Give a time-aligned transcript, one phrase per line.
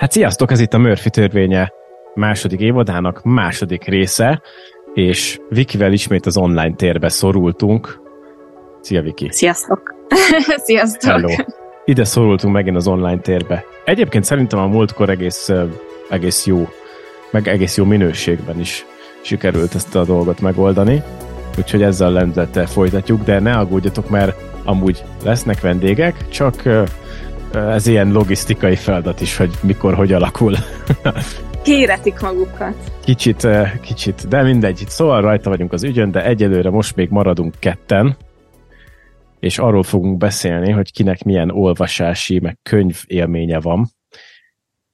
[0.00, 1.72] Hát sziasztok, ez itt a Murphy törvénye
[2.14, 4.42] második évadának második része,
[4.94, 8.00] és Vikivel ismét az online térbe szorultunk.
[8.80, 9.28] Szia, Viki!
[9.30, 9.94] Sziasztok!
[10.66, 11.10] Sziasztok!
[11.10, 11.28] Hello!
[11.84, 13.64] Ide szorultunk megint az online térbe.
[13.84, 15.50] Egyébként szerintem a múltkor egész,
[16.10, 16.68] egész jó,
[17.30, 18.86] meg egész jó minőségben is
[19.20, 21.02] sikerült ezt a dolgot megoldani,
[21.58, 26.62] úgyhogy ezzel a lendülettel folytatjuk, de ne aggódjatok, mert amúgy lesznek vendégek, csak
[27.54, 30.54] ez ilyen logisztikai feladat is, hogy mikor, hogy alakul.
[31.62, 32.74] Kéretik magukat.
[33.04, 33.46] Kicsit,
[33.80, 34.84] kicsit, de mindegy.
[34.88, 38.16] Szóval rajta vagyunk az ügyön, de egyelőre most még maradunk ketten,
[39.40, 43.86] és arról fogunk beszélni, hogy kinek milyen olvasási, meg könyv élménye van.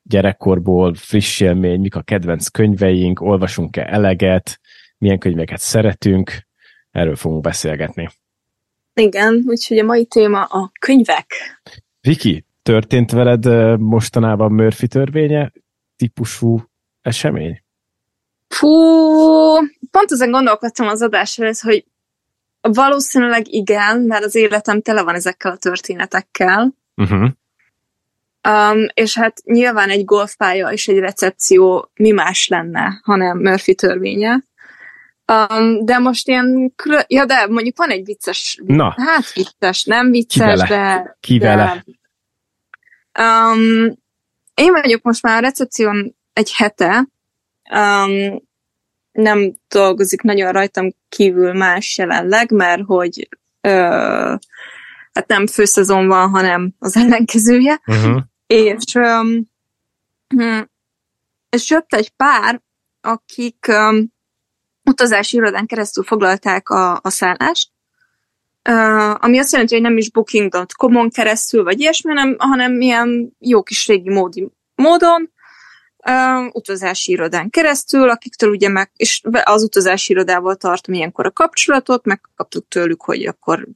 [0.03, 4.61] Gyerekkorból friss élmény, mik a kedvenc könyveink, olvasunk-e eleget,
[4.99, 6.47] milyen könyveket szeretünk,
[6.91, 8.09] erről fogunk beszélgetni.
[8.95, 11.27] Igen, úgyhogy a mai téma a könyvek.
[12.07, 13.45] Viki, történt veled
[13.81, 15.53] mostanában Murphy törvénye
[15.97, 16.63] típusú
[17.03, 17.63] esemény?
[18.49, 18.69] Fú,
[19.91, 21.85] pont ezen gondolkodtam az adás előtt, hogy
[22.61, 26.75] valószínűleg igen, mert az életem tele van ezekkel a történetekkel.
[26.97, 27.31] Uh-huh.
[28.49, 34.45] Um, és hát nyilván egy golfpálya és egy recepció mi más lenne, hanem Murphy törvénye.
[35.33, 36.75] Um, de most ilyen,
[37.07, 38.95] ja de mondjuk van egy vicces, Na.
[38.97, 41.17] hát vicces, nem vicces, Ki de...
[41.21, 41.39] Ki?
[41.39, 41.85] De,
[43.19, 43.93] Um,
[44.55, 47.09] én vagyok most már a recepción egy hete,
[47.71, 48.43] um,
[49.13, 53.29] nem dolgozik nagyon rajtam kívül más jelenleg, mert hogy
[53.61, 53.71] ö,
[55.13, 57.81] hát nem főszezon van, hanem az ellenkezője.
[57.87, 58.23] Uh-huh.
[58.47, 59.51] És, um,
[61.49, 62.61] és jött egy pár,
[63.01, 64.15] akik um,
[64.87, 67.71] utazási irodán keresztül foglalták a, a szállást,
[69.15, 73.87] ami azt jelenti, hogy nem is booking.com-on keresztül, vagy ilyesmi, hanem, hanem ilyen jó kis
[73.87, 75.31] régi módi módon,
[76.53, 82.69] utazási irodán keresztül, akiktől ugye meg, és az utazási irodával tartom ilyenkor a kapcsolatot, megkaptuk
[82.69, 83.67] tőlük, hogy akkor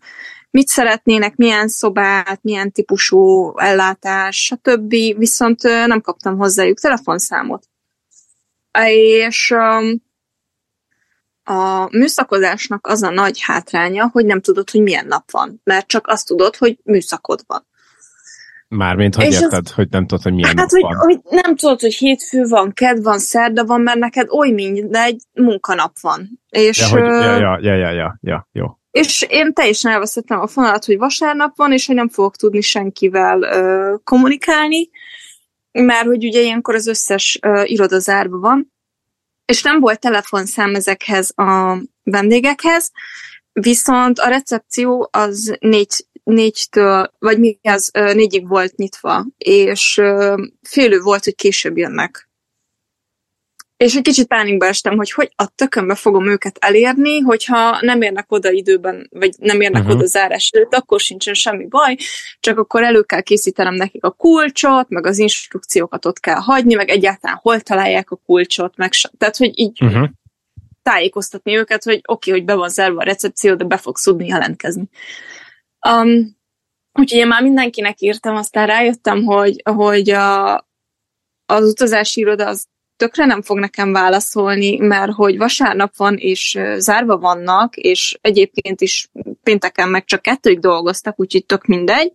[0.51, 4.91] mit szeretnének, milyen szobát, milyen típusú ellátás, stb.
[5.19, 7.69] Viszont nem kaptam hozzájuk telefonszámot.
[8.87, 10.03] És um,
[11.45, 16.07] a műszakozásnak az a nagy hátránya, hogy nem tudod, hogy milyen nap van, mert csak
[16.07, 17.69] azt tudod, hogy műszakod van.
[18.69, 20.97] Mármint, hogy és érted, az, hogy nem tudod, hogy milyen hát, nap hogy, van.
[20.97, 25.93] hogy nem tudod, hogy hétfő van, ked van, szerda van, mert neked oly mindegy munkanap
[26.01, 26.41] van.
[26.49, 28.67] És, ja, hogy, ja, ja, ja, ja, ja, ja, jó.
[28.91, 33.43] És én teljesen elveszettem a fonalat, hogy vasárnap van, és hogy nem fogok tudni senkivel
[33.43, 34.89] ö, kommunikálni,
[35.73, 38.73] mert hogy ugye ilyenkor az összes ö, iroda zárva van,
[39.51, 42.91] és nem volt telefonszám ezekhez a vendégekhez,
[43.53, 50.01] viszont a recepció az négy, négytől, vagy mi az, négyig volt nyitva, és
[50.69, 52.30] félő volt, hogy később jönnek.
[53.81, 58.33] És egy kicsit pánikba estem, hogy hogy a tökönbe fogom őket elérni, hogyha nem érnek
[58.33, 59.97] oda időben, vagy nem érnek uh-huh.
[59.97, 61.97] oda zárás előtt, akkor sincsen semmi baj,
[62.41, 66.89] csak akkor elő kell készítenem nekik a kulcsot, meg az instrukciókat ott kell hagyni, meg
[66.89, 70.09] egyáltalán hol találják a kulcsot, meg tehát, hogy így uh-huh.
[70.83, 74.27] tájékoztatni őket, hogy oké, okay, hogy be van zárva a recepció, de be fogsz tudni
[74.27, 74.89] jelentkezni.
[75.89, 76.37] Um,
[76.93, 80.55] úgyhogy én már mindenkinek írtam, aztán rájöttem, hogy, hogy a,
[81.47, 82.69] az utazási iroda az
[83.01, 89.11] tökre nem fog nekem válaszolni, mert hogy vasárnap van, és zárva vannak, és egyébként is
[89.43, 92.13] pénteken meg csak kettőig dolgoztak, úgyhogy tök mindegy.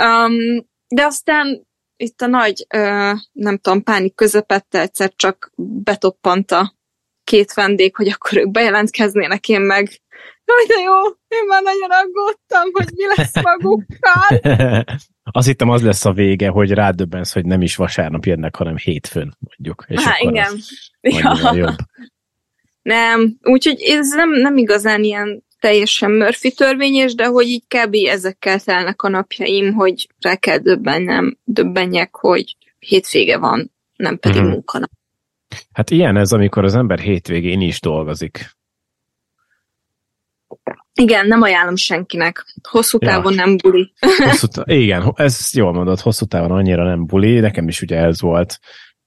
[0.00, 6.74] Um, de aztán itt a nagy, uh, nem tudom, pánik közepette egyszer csak betoppant a
[7.24, 10.00] két vendég, hogy akkor ők bejelentkeznének, én meg
[10.46, 10.94] Jaj, de jó,
[11.28, 14.84] én már nagyon aggódtam, hogy mi lesz magukkal.
[15.38, 19.36] Azt hittem az lesz a vége, hogy rádöbbensz, hogy nem is vasárnap jönnek, hanem hétfőn,
[19.38, 19.84] mondjuk.
[19.88, 20.52] És Há, igen.
[21.00, 21.54] Ja.
[21.54, 21.76] Jobb.
[22.82, 27.94] Nem, úgyhogy ez nem, nem igazán ilyen teljesen Murphy törvényes, de hogy így kb.
[27.94, 34.50] ezekkel telnek a napjaim, hogy rá kell döbbennem, döbbenjek, hogy hétvége van, nem pedig mm-hmm.
[34.50, 34.90] munkanap.
[35.72, 38.56] Hát ilyen ez, amikor az ember hétvégén is dolgozik.
[40.94, 42.44] Igen, nem ajánlom senkinek.
[42.68, 43.44] Hosszú távon ja.
[43.44, 43.92] nem buli.
[44.24, 47.40] Hosszú t- igen, ez jól mondod, hosszú távon annyira nem buli.
[47.40, 48.58] Nekem is ugye ez volt,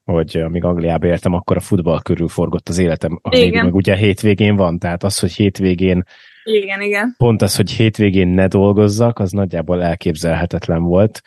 [0.04, 4.56] hogy amíg Angliába értem, akkor a futball körül forgott az életem, amíg meg ugye hétvégén
[4.56, 6.04] van, tehát az, hogy hétvégén
[6.48, 7.14] igen, igen.
[7.16, 11.22] Pont az, hogy hétvégén ne dolgozzak, az nagyjából elképzelhetetlen volt.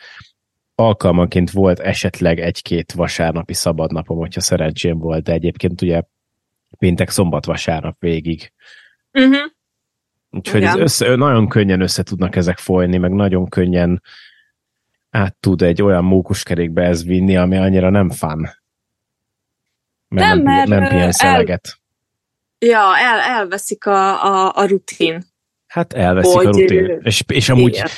[0.74, 6.02] Alkalmanként volt esetleg egy-két vasárnapi szabadnapom, hogyha szerencsém volt, de egyébként ugye
[6.78, 8.52] péntek, szombat, vasárnap végig.
[9.12, 9.50] Uh-huh.
[10.32, 14.02] Úgyhogy ez össze, nagyon könnyen össze tudnak ezek folyni, meg nagyon könnyen
[15.10, 18.38] át tud egy olyan mókuskerékbe ez vinni, ami annyira nem fán.
[20.08, 21.80] Mert nem, nem, mert nem pihensz el- eleget.
[22.58, 25.22] Ja, el, elveszik a, a, a rutin.
[25.66, 26.98] Hát elveszik Hogy, a rutin.
[27.02, 27.88] És, és amúgy Igen.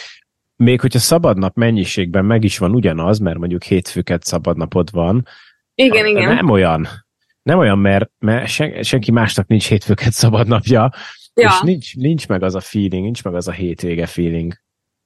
[0.57, 5.27] még hogyha szabadnap mennyiségben meg is van ugyanaz, mert mondjuk hétfőket szabadnapod van,
[5.75, 6.35] Igen, igen.
[6.35, 6.89] nem olyan.
[7.43, 10.93] Nem olyan, mert, mert sen, senki másnak nincs hétfőket szabadnapja,
[11.35, 11.49] ja.
[11.49, 14.55] és nincs, nincs meg az a feeling, nincs meg az a hétvége feeling,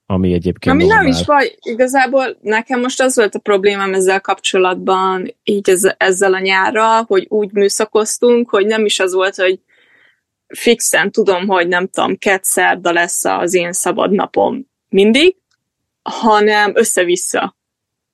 [0.06, 1.20] ami egyébként Ami nem normál.
[1.20, 6.38] is vagy, igazából nekem most az volt a problémám ezzel kapcsolatban, így ez, ezzel a
[6.38, 9.60] nyárral, hogy úgy műszakoztunk, hogy nem is az volt, hogy
[10.46, 15.36] fixen tudom, hogy nem tudom, kett szerda lesz az én szabad napom mindig,
[16.02, 17.56] hanem össze-vissza.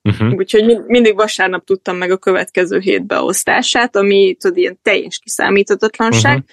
[0.03, 0.33] Uh-huh.
[0.33, 6.37] Úgyhogy mind- mindig vasárnap tudtam meg a következő hét beosztását, ami tudod, ilyen teljes kiszámíthatatlanság.
[6.37, 6.51] Uh-huh.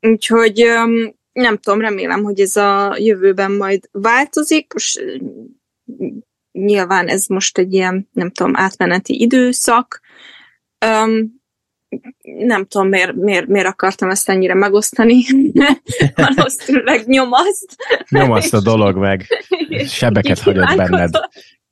[0.00, 0.64] Úgyhogy
[1.32, 4.72] nem tudom, remélem, hogy ez a jövőben majd változik.
[4.72, 5.16] Most ö,
[6.52, 10.00] nyilván ez most egy ilyen, nem tudom, átmeneti időszak.
[10.78, 11.34] Öm,
[12.38, 15.22] nem tudom, miért, miért, miért akartam ezt ennyire megosztani.
[16.36, 17.76] Valószínűleg nyomaszt.
[18.08, 19.26] Nyomaszt a dolog meg,
[19.68, 21.14] és sebeket hagyott benned.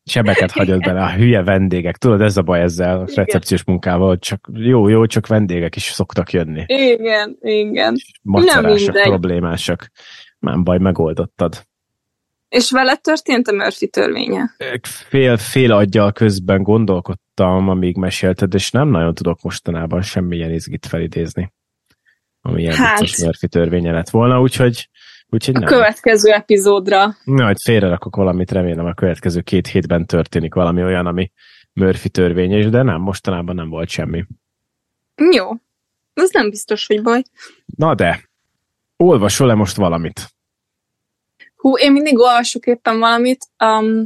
[0.05, 1.97] Sebeket hagyott bele, a hülye vendégek.
[1.97, 6.33] Tudod, ez a baj ezzel a recepciós munkával, csak jó, jó, csak vendégek is szoktak
[6.33, 6.65] jönni.
[6.67, 7.97] Igen, igen.
[8.23, 9.03] Macerásak, mindegy.
[9.03, 9.91] problémásak.
[10.39, 11.67] Nem baj, megoldottad.
[12.49, 14.55] És vele történt a Murphy törvénye?
[14.83, 21.53] Fél, fél aggyal közben gondolkodtam, amíg mesélted, és nem nagyon tudok mostanában semmilyen izgit felidézni.
[22.41, 23.01] Ami ilyen hát.
[23.01, 24.89] vicces Murphy törvénye lett volna, úgyhogy,
[25.35, 25.69] úgyhogy A nem.
[25.69, 27.17] következő epizódra.
[27.25, 31.31] Hogy félrerakok valamit, remélem a következő két hétben történik valami olyan, ami
[31.73, 34.25] Murphy törvényes, de nem, mostanában nem volt semmi.
[35.33, 35.51] Jó.
[36.15, 37.23] Az nem biztos, hogy baj.
[37.77, 38.29] Na de,
[38.97, 40.29] olvasol-e most valamit?
[41.57, 43.47] Hú, én mindig olvasok éppen valamit.
[43.65, 44.05] Um,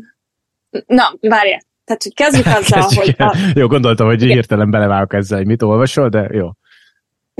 [0.86, 1.60] na, várjál.
[1.84, 3.28] Tehát, hogy kezdjük azzal, hogy Kezdjük el.
[3.28, 4.34] a, Jó, gondoltam, hogy Igen.
[4.34, 6.50] hirtelen belevágok ezzel, hogy mit olvasol, de jó.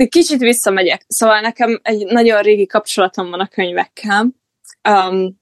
[0.07, 1.03] Kicsit visszamegyek.
[1.07, 4.27] Szóval nekem egy nagyon régi kapcsolatom van a könyvekkel.
[4.89, 5.39] Um,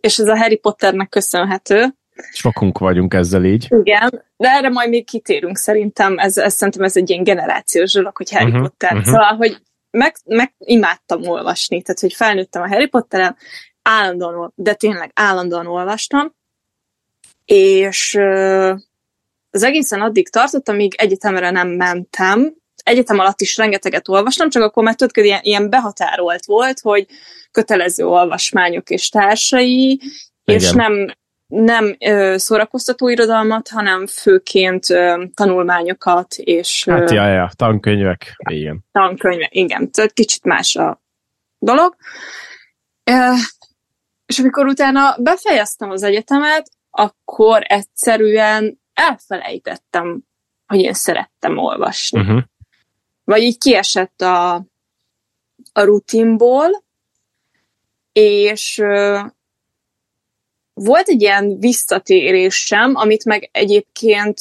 [0.00, 1.94] és ez a Harry Potternek köszönhető.
[2.32, 3.66] Sokunk vagyunk ezzel így.
[3.70, 6.18] Igen, de erre majd még kitérünk szerintem.
[6.18, 8.92] Ez, ez szerintem ez egy ilyen generációs dolog, hogy Harry uh-huh, Potter.
[8.92, 9.06] Uh-huh.
[9.06, 11.82] Szóval, hogy meg, meg imádtam olvasni.
[11.82, 13.36] Tehát, hogy felnőttem a Harry Potteren,
[13.82, 16.34] állandóan, de tényleg állandóan olvastam,
[17.44, 18.14] és
[19.50, 22.54] az egészen addig tartott, amíg egyetemre nem mentem.
[22.82, 27.06] Egyetem alatt is rengeteget olvastam, csak akkor már tudod, hogy ilyen, ilyen behatárolt volt, hogy
[27.50, 30.00] kötelező olvasmányok és társai,
[30.44, 30.74] és Igen.
[30.74, 31.14] nem,
[31.46, 38.84] nem ö, szórakoztató irodalmat, hanem főként ö, tanulmányokat és ö, Hát, ja, ja, tankönyvek, igen.
[38.92, 39.48] tankönyve.
[39.50, 41.02] Igen, tehát kicsit más a
[41.58, 41.96] dolog.
[43.04, 43.32] Ö,
[44.26, 50.22] és amikor utána befejeztem az egyetemet, akkor egyszerűen elfelejtettem,
[50.66, 52.20] hogy én szerettem olvasni.
[52.20, 52.42] Uh-huh.
[53.30, 54.54] Vagy így kiesett a,
[55.72, 56.84] a rutinból,
[58.12, 58.82] és
[60.74, 64.38] volt egy ilyen visszatérésem, amit meg egyébként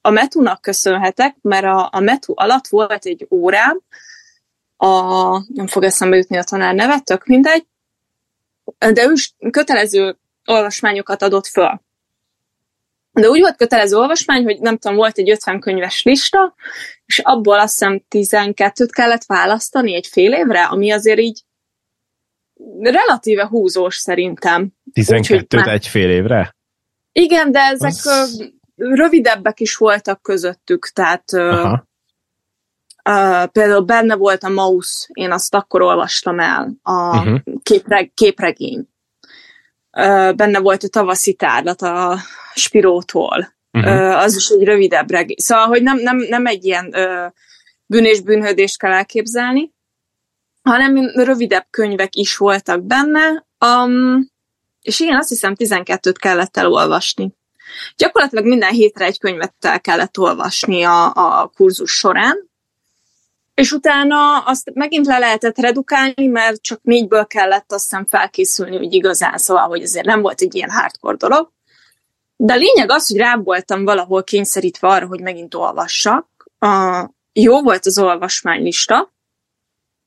[0.00, 3.80] a Metunak köszönhetek, mert a, a Metu alatt volt egy órám,
[4.76, 4.88] a,
[5.52, 7.66] nem fog eszembe jutni a tanár neve, tök mindegy,
[8.78, 11.80] de ő is kötelező olvasmányokat adott föl.
[13.20, 16.54] De úgy volt kötelező olvasmány, hogy nem tudom, volt egy 50 könyves lista,
[17.06, 18.02] és abból azt hiszem
[18.54, 21.42] 12-t kellett választani egy fél évre, ami azért így
[22.80, 24.72] relatíve húzós szerintem.
[24.92, 26.56] 12 már- egy fél évre?
[27.12, 28.52] Igen, de ezek Az- az...
[28.76, 31.86] rövidebbek is voltak közöttük, tehát Aha.
[33.04, 37.40] uh, például benne volt a Maus, én azt akkor olvastam el, a Uh-huh.
[37.62, 38.88] képreg, képregény.
[39.98, 42.18] Uh, benne volt a tavaszi tárlat a
[42.56, 43.54] Spirótól.
[43.72, 43.92] Uh-huh.
[43.92, 45.36] Uh, az is egy rövidebb regény.
[45.38, 47.32] Szóval, hogy nem, nem, nem egy ilyen uh,
[47.86, 49.74] bűn és bűnhődést kell elképzelni,
[50.62, 54.28] hanem rövidebb könyvek is voltak benne, um,
[54.82, 57.34] és igen, azt hiszem 12-t kellett elolvasni.
[57.96, 62.50] Gyakorlatilag minden hétre egy könyvet el kellett olvasni a, a kurzus során,
[63.54, 68.92] és utána azt megint le lehetett redukálni, mert csak négyből kellett azt hiszem felkészülni, hogy
[68.92, 71.52] igazán, szóval, hogy azért nem volt egy ilyen hardcore dolog.
[72.36, 76.50] De a lényeg az, hogy rá voltam valahol kényszerítve arra, hogy megint olvassak.
[76.58, 79.14] A, jó volt az olvasmánylista,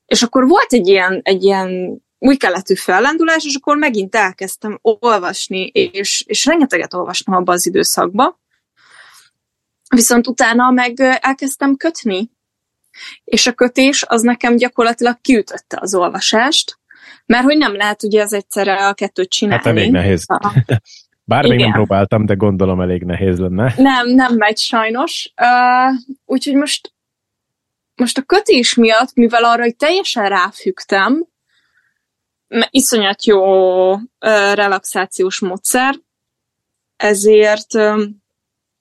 [0.06, 5.66] és akkor volt egy ilyen, egy ilyen új keletű fellendulás, és akkor megint elkezdtem olvasni,
[5.66, 8.38] és, és rengeteget olvastam abban az időszakban.
[9.88, 12.30] Viszont utána meg elkezdtem kötni,
[13.24, 16.78] és a kötés az nekem gyakorlatilag kiütötte az olvasást,
[17.26, 19.64] mert hogy nem lehet ugye az egyszerre a kettőt csinálni.
[19.64, 20.26] Hát elég nehéz.
[21.30, 23.74] Bár még nem próbáltam, de gondolom elég nehéz lenne.
[23.76, 25.32] Nem, nem megy sajnos.
[25.40, 26.92] Uh, úgyhogy most
[27.94, 31.26] most a kötés miatt, mivel arra hogy teljesen ráfügtem,
[32.70, 34.00] iszonyat jó uh,
[34.54, 35.94] relaxációs módszer,
[36.96, 38.02] ezért, uh,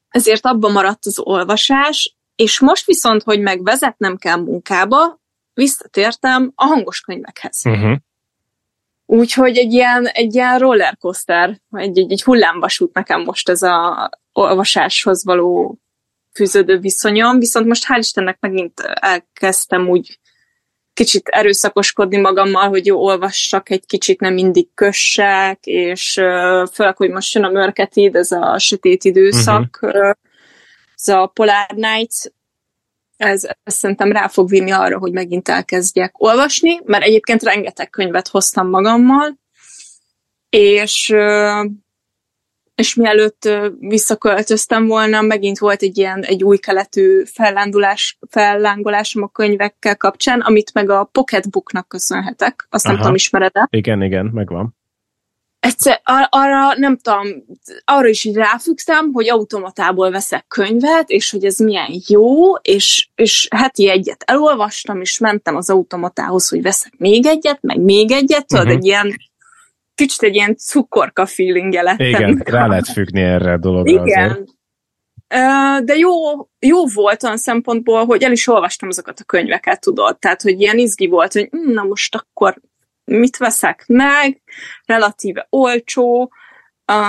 [0.09, 5.19] ezért abban maradt az olvasás, és most viszont, hogy meg vezetnem kell munkába,
[5.53, 7.61] visszatértem a hangos könyvekhez.
[7.65, 7.97] Uh-huh.
[9.11, 15.25] Úgyhogy egy ilyen, egy ilyen rollercoaster, egy, egy, egy hullámvasút nekem most ez a olvasáshoz
[15.25, 15.77] való
[16.33, 20.19] fűződő viszonyom, viszont most hál' Istennek megint elkezdtem úgy
[20.93, 26.13] kicsit erőszakoskodni magammal, hogy jó, olvassak egy kicsit, nem mindig kössek, és
[26.73, 30.11] főleg, hogy most jön a mörketid, ez a sötét időszak, uh-huh.
[30.95, 32.25] ez a Polar Nights,
[33.19, 38.27] ez, ez szerintem rá fog vinni arra, hogy megint elkezdjek olvasni, mert egyébként rengeteg könyvet
[38.27, 39.39] hoztam magammal,
[40.49, 41.15] és
[42.75, 43.49] és mielőtt
[43.79, 50.73] visszaköltöztem volna, megint volt egy ilyen egy új keletű fellándulás, fellángolásom a könyvekkel kapcsán, amit
[50.73, 52.67] meg a Pocketbooknak köszönhetek.
[52.69, 52.93] Azt Aha.
[52.93, 53.67] nem tudom, ismered -e?
[53.69, 54.77] Igen, igen, megvan.
[55.59, 57.27] Egyszer ar- arra nem tudom,
[57.85, 63.47] arra is így ráfügtem, hogy automatából veszek könyvet, és hogy ez milyen jó, és, és
[63.55, 68.65] heti egyet elolvastam, és mentem az automatához, hogy veszek még egyet, meg még egyet, tudod,
[68.65, 68.79] uh-huh.
[68.79, 69.15] egy ilyen
[69.95, 72.07] kicsit egy ilyen cukorka feelingje lettem.
[72.07, 74.29] Igen, rá lehet függni erre a dologra Igen.
[74.29, 74.57] Azért.
[75.85, 76.11] De jó,
[76.59, 80.19] jó volt olyan szempontból, hogy el is olvastam azokat a könyveket, tudod.
[80.19, 82.61] Tehát, hogy ilyen izgi volt, hogy hm, na most akkor
[83.09, 84.41] mit veszek meg,
[84.85, 86.31] relatíve olcsó,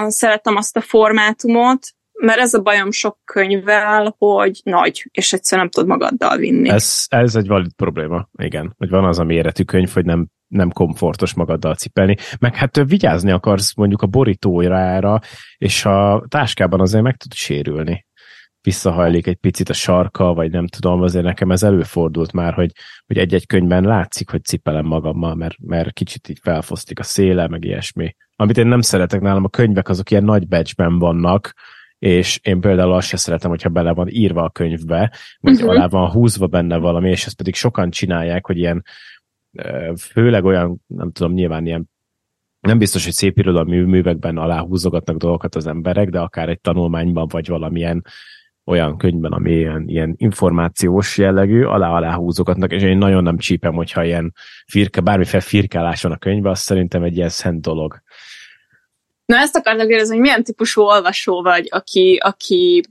[0.06, 5.84] szeretem azt a formátumot, mert ez a bajom sok könyvvel, hogy nagy, és egyszerűen nem
[5.84, 6.68] tudod magaddal vinni.
[6.68, 8.74] Ez, ez egy valid probléma, igen.
[8.76, 12.16] Hogy van az a méretű könyv, hogy nem nem komfortos magaddal cipelni.
[12.40, 15.20] Meg hát vigyázni akarsz mondjuk a borítójára,
[15.56, 18.06] és a táskában azért meg tud sérülni.
[18.62, 22.72] Visszahajlik egy picit a sarka, vagy nem tudom, azért nekem ez előfordult már, hogy,
[23.06, 27.64] hogy egy-egy könyvben látszik, hogy cipelem magammal, mert, mert kicsit így felfosztik a széle, meg
[27.64, 28.16] ilyesmi.
[28.36, 31.54] Amit én nem szeretek nálam, a könyvek azok ilyen nagy becsben vannak,
[31.98, 35.70] és én például azt se szeretem, hogyha bele van írva a könyvbe, vagy uh-huh.
[35.70, 38.84] alá van húzva benne valami, és ezt pedig sokan csinálják, hogy ilyen
[39.98, 41.90] főleg olyan, nem tudom, nyilván ilyen
[42.60, 47.48] nem biztos, hogy szép irodalmi művekben aláhúzogatnak dolgokat az emberek, de akár egy tanulmányban, vagy
[47.48, 48.04] valamilyen
[48.70, 54.04] olyan könyvben, ami ilyen, ilyen információs jellegű, alá-alá húzogatnak, és én nagyon nem csípem, hogyha
[54.04, 54.34] ilyen
[54.66, 58.02] firke, bármiféle firkálás van a könyvben, az szerintem egy ilyen szent dolog.
[59.24, 62.82] Na ezt akartam kérdezni, hogy milyen típusú olvasó vagy, aki, aki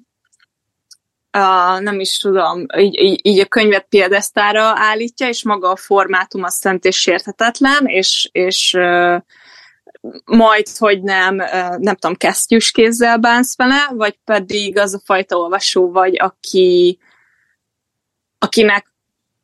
[1.32, 6.44] a, nem is tudom, így, így, így a könyvet piedesztára állítja, és maga a formátum
[6.44, 8.78] az szent és sérthetetlen, és, és
[10.26, 11.36] majd, hogy nem,
[11.78, 17.00] nem tudom, kesztyűs kézzel bánsz vele, vagy pedig az a fajta olvasó vagy, aki,
[18.38, 18.94] akinek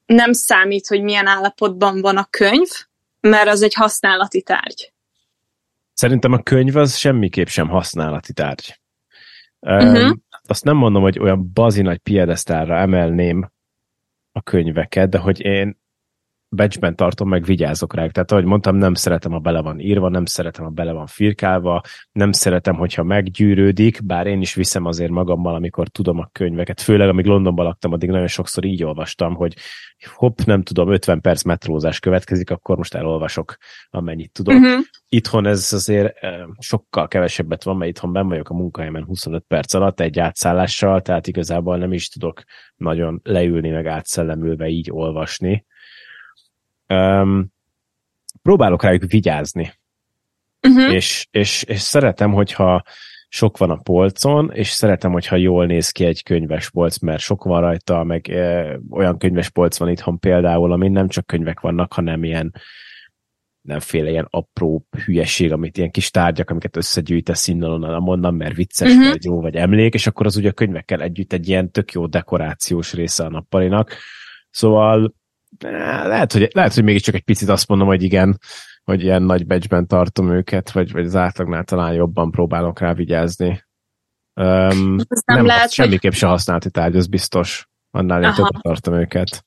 [0.05, 2.69] nem számít, hogy milyen állapotban van a könyv,
[3.19, 4.93] mert az egy használati tárgy.
[5.93, 8.79] Szerintem a könyv az semmiképp sem használati tárgy.
[9.59, 13.51] Uh-huh azt nem mondom, hogy olyan bazi nagy piedesztálra emelném
[14.31, 15.79] a könyveket, de hogy én
[16.55, 18.07] becsben tartom, meg vigyázok rá.
[18.07, 21.81] Tehát, ahogy mondtam, nem szeretem, ha bele van írva, nem szeretem, ha bele van firkálva,
[22.11, 26.81] nem szeretem, hogyha meggyűrődik, bár én is viszem azért magammal, amikor tudom a könyveket.
[26.81, 29.55] Főleg, amíg Londonban laktam, addig nagyon sokszor így olvastam, hogy
[30.13, 33.57] hopp, nem tudom, 50 perc metrózás következik, akkor most elolvasok,
[33.89, 34.53] amennyit tudok.
[34.53, 34.83] Uh-huh.
[35.09, 36.13] Itthon ez azért
[36.59, 41.27] sokkal kevesebbet van, mert itthon ben vagyok a munkahelyemen 25 perc alatt egy átszállással, tehát
[41.27, 42.43] igazából nem is tudok
[42.75, 45.65] nagyon leülni, meg átszellemülve így olvasni
[46.87, 47.53] um,
[48.41, 49.73] próbálok rájuk vigyázni.
[50.67, 50.93] Uh-huh.
[50.93, 52.83] És, és, és szeretem, hogyha
[53.27, 57.61] sok van a polcon, és szeretem, hogyha jól néz ki egy könyvespolc, mert sok van
[57.61, 62.53] rajta, meg e, olyan könyvespolc van itthon például, amin nem csak könyvek vannak, hanem ilyen
[63.61, 67.69] nemféle ilyen apró hülyeség, amit ilyen kis tárgyak, amiket összegyűjtesz innen
[68.07, 69.09] onnan, mert vicces, uh-huh.
[69.09, 72.07] vagy jó, vagy emlék, és akkor az ugye a könyvekkel együtt egy ilyen tök jó
[72.07, 73.95] dekorációs része a nappalinak.
[74.49, 75.13] Szóval
[75.59, 78.39] lehet, hogy, lehet, hogy mégiscsak egy picit azt mondom, hogy igen,
[78.83, 83.63] hogy ilyen nagy becsben tartom őket, vagy, vagy az átlagnál talán jobban próbálok rá vigyázni.
[84.33, 86.19] Um, nem, nem lehet, semmiképp hogy...
[86.19, 87.67] se használti tárgy, az biztos.
[87.91, 89.43] Annál én többet tartom őket.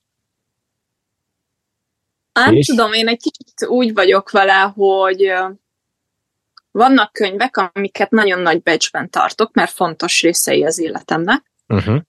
[2.32, 2.66] Nem és...
[2.66, 5.32] tudom, én egy kicsit úgy vagyok vele, hogy
[6.70, 11.52] vannak könyvek, amiket nagyon nagy becsben tartok, mert fontos részei az életemnek.
[11.66, 12.00] Uh-huh.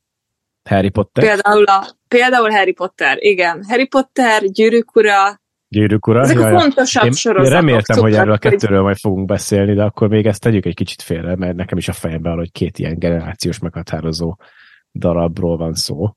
[0.69, 1.23] Harry Potter?
[1.23, 3.63] Például, a, például Harry Potter, igen.
[3.67, 5.39] Harry Potter, Gyűrűk ura,
[5.71, 6.21] Gyűrűk ura.
[6.21, 7.51] Ezek a fontosabb én, sorozatok.
[7.51, 10.65] Én reméltem, tudod, hogy erről a kettőről majd fogunk beszélni, de akkor még ezt tegyük
[10.65, 14.35] egy kicsit félre, mert nekem is a fejemben hogy két ilyen generációs meghatározó
[14.93, 16.13] darabról van szó.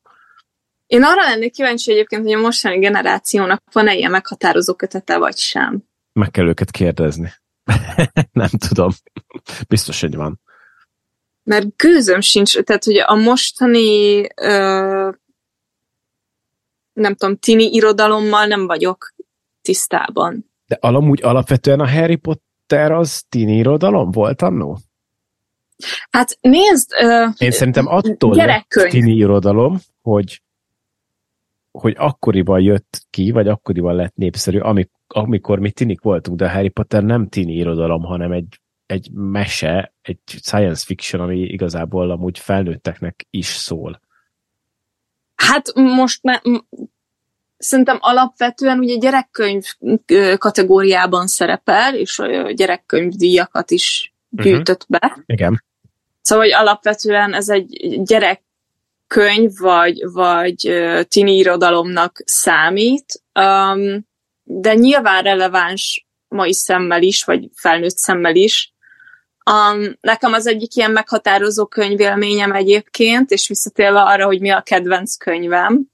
[0.86, 5.82] Én arra lennék kíváncsi egyébként, hogy a mostani generációnak van-e ilyen meghatározó kötete, vagy sem.
[6.12, 7.32] Meg kell őket kérdezni.
[8.32, 8.90] nem tudom.
[9.68, 10.40] Biztos, hogy van.
[11.42, 15.10] Mert gőzöm sincs, tehát hogy a mostani ö,
[16.92, 19.14] nem tudom, tini irodalommal nem vagyok
[19.62, 20.50] tisztában.
[20.66, 24.78] De alamúgy alapvetően a Harry Potter az tini irodalom volt annó?
[26.10, 26.92] Hát nézd...
[27.00, 30.42] Ö, Én szerintem attól lett tini irodalom, hogy
[31.72, 36.50] hogy akkoriban jött ki, vagy akkoriban lett népszerű, amikor, amikor mi tinik voltunk, de a
[36.50, 38.60] Harry Potter nem tini irodalom, hanem egy,
[38.92, 44.00] egy mese, egy science fiction, ami igazából amúgy felnőtteknek is szól.
[45.34, 46.42] Hát most már
[47.56, 49.64] szerintem alapvetően ugye gyerekkönyv
[50.38, 54.42] kategóriában szerepel, és a gyerekkönyvdíjakat is mhm.
[54.42, 55.00] gyűjtött be.
[55.02, 55.22] Uh-huh.
[55.26, 55.64] Igen.
[56.20, 64.06] Szóval, hogy alapvetően ez egy gyerekkönyv, vagy, vagy tini irodalomnak számít, um,
[64.42, 68.71] de nyilván releváns mai szemmel is, vagy felnőtt szemmel is.
[69.50, 75.16] Um, nekem az egyik ilyen meghatározó könyvélményem egyébként, és visszatérve arra, hogy mi a kedvenc
[75.16, 75.90] könyvem,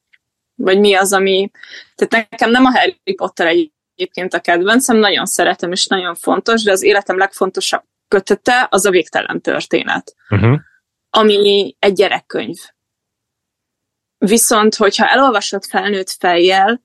[0.54, 1.50] vagy mi az, ami...
[1.94, 6.72] Tehát nekem nem a Harry Potter egyébként a kedvencem, nagyon szeretem, és nagyon fontos, de
[6.72, 10.58] az életem legfontosabb kötete az a végtelen történet, uh-huh.
[11.10, 12.56] ami egy gyerekkönyv.
[14.18, 16.82] Viszont, hogyha elolvasod felnőtt fejjel,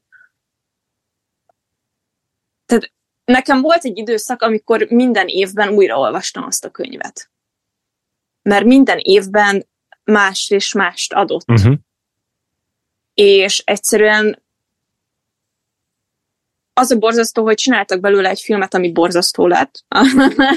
[2.65, 2.91] tehát
[3.25, 7.29] nekem volt egy időszak, amikor minden évben újraolvastam azt a könyvet.
[8.41, 9.67] Mert minden évben
[10.03, 11.49] más és mást adott.
[11.51, 11.75] Uh-huh
[13.13, 14.41] és egyszerűen
[16.73, 19.85] az a borzasztó, hogy csináltak belőle egy filmet, ami borzasztó lett.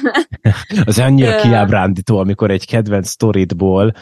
[0.84, 3.92] az annyira kiábrándító, amikor egy kedvenc sztoritból,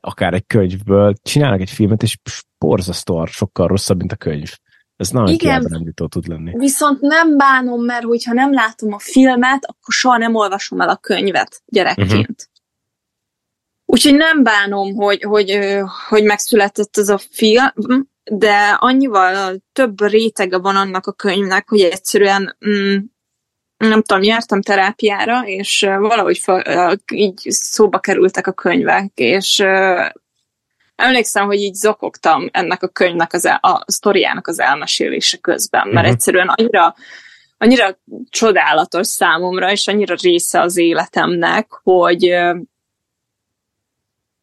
[0.00, 2.18] akár egy könyvből csinálnak egy filmet, és
[2.58, 4.56] borzasztóan sokkal rosszabb, mint a könyv.
[5.02, 6.52] Ez nagyon kiábrándító tud lenni.
[6.58, 10.96] Viszont nem bánom, mert hogyha nem látom a filmet, akkor soha nem olvasom el a
[10.96, 12.10] könyvet gyerekként.
[12.10, 12.36] Uh-huh.
[13.84, 15.58] Úgyhogy nem bánom, hogy, hogy,
[16.08, 22.56] hogy megszületett ez a film, de annyival több rétege van annak a könyvnek, hogy egyszerűen
[22.68, 22.96] mm,
[23.76, 29.62] nem tudom, jártam terápiára, és valahogy fel, így szóba kerültek a könyvek, és
[30.96, 35.96] emlékszem, hogy így zokogtam ennek a könyvnek, az el, a sztoriának az elmesélése közben, mert
[35.96, 36.12] uh-huh.
[36.12, 36.94] egyszerűen annyira,
[37.58, 42.34] annyira csodálatos számomra, és annyira része az életemnek, hogy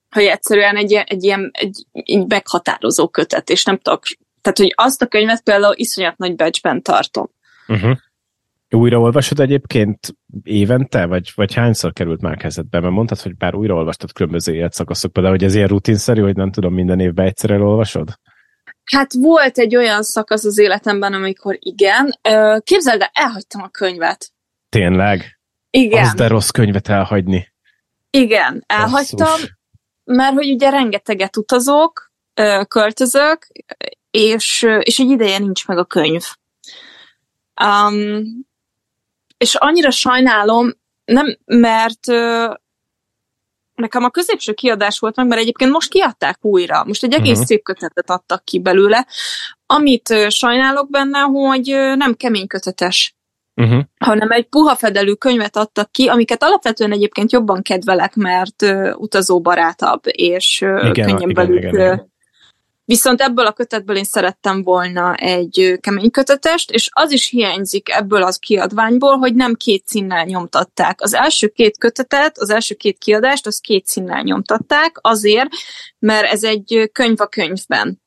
[0.10, 4.04] hogy egyszerűen egy, egy ilyen egy, egy meghatározó kötet, és nem tudok,
[4.42, 7.30] tehát hogy azt a könyvet például iszonyat nagy becsben tartom.
[7.68, 7.98] Uh-huh.
[8.70, 10.00] Újraolvasod egyébként
[10.44, 12.80] évente, vagy, vagy hányszor került már kezedbe?
[12.80, 16.74] Mert mondtad, hogy bár újraolvastad különböző életszakaszok, például, hogy ez ilyen rutinszerű, hogy nem tudom,
[16.74, 18.10] minden évben egyszer elolvasod?
[18.84, 22.20] Hát volt egy olyan szakasz az életemben, amikor igen.
[22.64, 24.32] Képzeld el, elhagytam a könyvet.
[24.70, 25.40] Tényleg?
[25.70, 26.04] Igen.
[26.04, 27.48] Az de rossz könyvet elhagyni.
[28.10, 29.58] Igen, elhagytam, Basszus
[30.12, 32.12] mert hogy ugye rengeteget utazok,
[32.68, 33.48] költözök,
[34.12, 36.24] és, és egy ideje nincs meg a könyv.
[37.64, 38.24] Um,
[39.40, 40.72] és annyira sajnálom,
[41.06, 42.08] nem, mert
[43.76, 46.84] nekem a középső kiadás volt meg, mert egyébként most kiadták újra.
[46.86, 47.46] Most egy egész uh-huh.
[47.46, 49.08] szép kötetet adtak ki belőle.
[49.66, 53.20] Amit sajnálok benne, hogy nem kemény kötetes
[53.60, 53.82] uh-huh.
[53.98, 60.02] hanem egy puha fedelű könyvet adtak ki, amiket alapvetően egyébként jobban kedvelek, mert uh, utazóbarátabb,
[60.04, 62.08] és uh, igen, könnyen belül.
[62.90, 68.24] Viszont ebből a kötetből én szerettem volna egy kemény kötetest, és az is hiányzik ebből
[68.24, 71.02] az kiadványból, hogy nem két színnel nyomtatták.
[71.02, 75.50] Az első két kötetet, az első két kiadást, az két színnel nyomtatták, azért,
[76.00, 78.02] mert ez egy könyv a könyvben.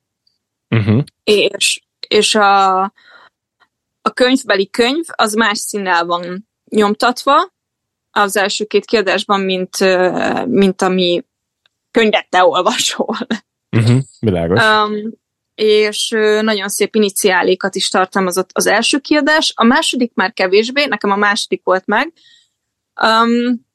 [0.71, 1.03] Uh-huh.
[1.25, 2.81] És, és a,
[4.03, 7.53] a könyvbeli könyv az más színnel van nyomtatva
[8.11, 9.77] az első két kiadásban, mint,
[10.47, 11.25] mint ami
[11.90, 13.16] könyvet te olvasol.
[13.77, 14.63] Uh-huh, világos.
[14.65, 15.21] Um,
[15.55, 16.09] és
[16.41, 21.61] nagyon szép iniciálékat is tartalmazott az első kiadás, a második már kevésbé, nekem a második
[21.65, 22.13] volt meg,
[23.03, 23.71] um,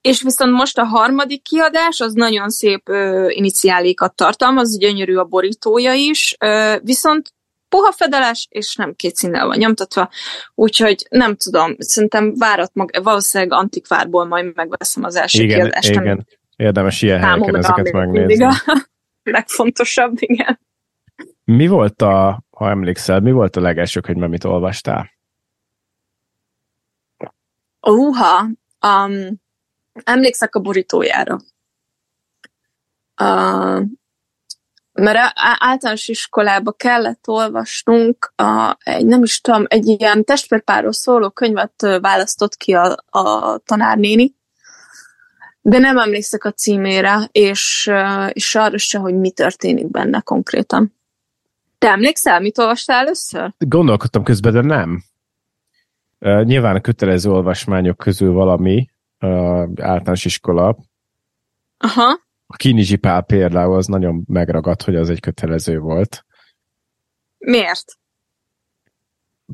[0.00, 5.92] és viszont most a harmadik kiadás, az nagyon szép uh, iniciálékat tartalmaz, gyönyörű a borítója
[5.92, 7.34] is, uh, viszont
[7.68, 10.10] puha fedeles, és nem két színnel van nyomtatva,
[10.54, 15.88] úgyhogy nem tudom, szerintem várat mag, valószínűleg antikvárból majd megveszem az első igen, kiadást.
[15.88, 18.44] Igen, érdemes ilyen helyeken ezeket megnézni.
[18.44, 18.52] A
[19.22, 20.60] legfontosabb, igen.
[21.44, 25.10] Mi volt a ha emlékszel, mi volt a legelső könyv, amit olvastál?
[27.80, 28.42] Uha,
[28.86, 29.40] um,
[30.04, 31.40] emlékszek a borítójára.
[33.22, 33.82] Uh,
[34.92, 41.98] mert általános iskolába kellett olvasnunk a, egy, nem is tudom, egy ilyen testvérpárról szóló könyvet
[42.00, 44.34] választott ki a, a tanárnéni,
[45.62, 47.90] de nem emlékszek a címére, és,
[48.32, 50.94] és arra se, hogy mi történik benne konkrétan.
[51.78, 53.52] Te emlékszel, mit olvastál először?
[53.58, 55.02] Gondolkodtam közben, de nem.
[56.18, 59.28] Uh, nyilván a kötelező olvasmányok közül valami, uh,
[59.76, 60.76] általános iskola.
[61.78, 62.20] Aha.
[62.46, 66.24] A Kinizsi Pál például az nagyon megragadt, hogy az egy kötelező volt.
[67.38, 67.84] Miért?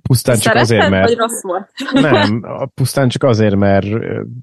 [0.02, 1.08] Pusztán csak azért, mert...
[1.08, 1.70] vagy rossz volt?
[2.12, 3.86] Nem, pusztán csak azért, mert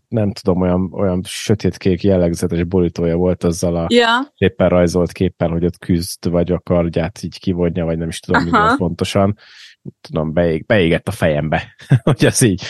[0.07, 4.33] nem tudom, olyan, olyan sötétkék jellegzetes borítója volt azzal a ja.
[4.37, 8.43] éppen rajzolt képpen, hogy ott küzd, vagy a kardját így kivonja, vagy nem is tudom,
[8.43, 9.37] mi volt pontosan.
[10.01, 12.63] Tudom, beég, beégett a fejembe, hogy ez így,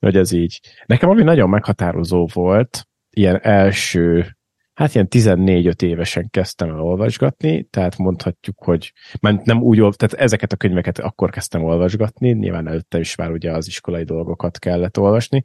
[0.00, 0.60] hogy ez így.
[0.86, 4.36] Nekem ami nagyon meghatározó volt, ilyen első
[4.74, 10.56] hát ilyen 14-5 évesen kezdtem el olvasgatni, tehát mondhatjuk, hogy nem úgy, tehát ezeket a
[10.56, 15.42] könyveket akkor kezdtem olvasgatni, nyilván előtte is már ugye az iskolai dolgokat kellett olvasni.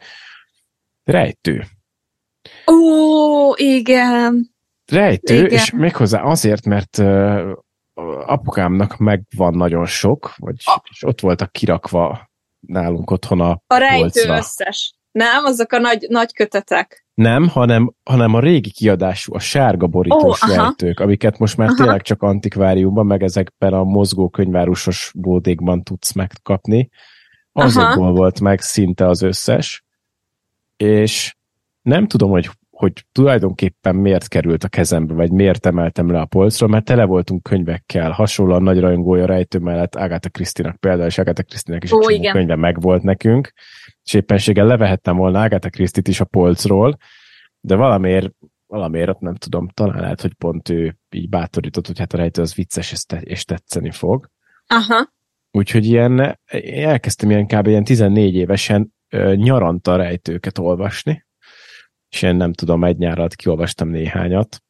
[1.03, 1.65] Rejtő.
[2.71, 4.49] Ó, igen.
[4.91, 5.49] Rejtő, igen.
[5.49, 7.51] és méghozzá azért, mert uh,
[8.25, 10.81] apukámnak megvan nagyon sok, vagy a...
[10.89, 14.37] és ott voltak kirakva nálunk otthon a A rejtő polcra.
[14.37, 14.93] összes.
[15.11, 17.07] Nem, azok a nagy, nagy kötetek.
[17.19, 21.75] Nem, hanem, hanem a régi kiadású, a sárga borítós oh, rejtők, amiket most már aha.
[21.75, 26.89] tényleg csak antikváriumban, meg ezekben a mozgó könyvárusos bódékban tudsz megkapni.
[27.51, 28.11] Azokból aha.
[28.11, 29.83] volt meg szinte az összes,
[30.77, 31.35] és
[31.81, 36.69] nem tudom, hogy, hogy tulajdonképpen miért került a kezembe, vagy miért emeltem le a polcról,
[36.69, 41.83] mert tele voltunk könyvekkel, hasonlóan nagy rajongója rejtő mellett Agatha Krisztinak például, és Agatha Krisztinek
[41.83, 43.53] is oh, egy könyve megvolt nekünk,
[44.03, 46.97] és éppenséggel levehettem volna Agatha Christie-t is a polcról,
[47.59, 48.31] de valamiért,
[48.67, 52.55] valamiért nem tudom, talán lehet, hogy pont ő így bátorított, hogy hát a rejtő az
[52.55, 54.29] vicces és, te, és tetszeni fog.
[54.67, 55.07] Aha.
[55.51, 56.39] Úgyhogy ilyen,
[56.73, 57.67] elkezdtem ilyen kb.
[57.67, 58.93] ilyen 14 évesen
[59.35, 61.27] nyaranta rejtőket olvasni,
[62.09, 64.63] és én nem tudom, egy nyár alatt kiolvastam néhányat,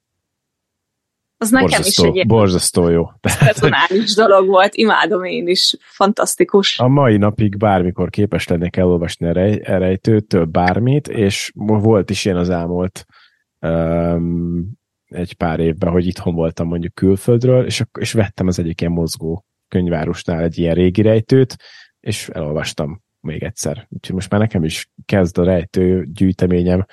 [1.42, 3.10] az nekem borzasztó, is egy borzasztó jó.
[3.20, 6.80] personális dolog volt, imádom én is, fantasztikus.
[6.80, 9.32] A mai napig bármikor képes lennék elolvasni a
[9.78, 13.06] rejtőtől bármit, és volt is ilyen az elmúlt
[13.60, 14.72] um,
[15.06, 19.46] egy pár évben, hogy itthon voltam mondjuk külföldről, és, és vettem az egyik ilyen mozgó
[19.68, 21.56] könyvárosnál egy ilyen régi rejtőt,
[22.00, 23.88] és elolvastam még egyszer.
[23.90, 26.86] Úgyhogy most már nekem is kezd a rejtő gyűjteményem,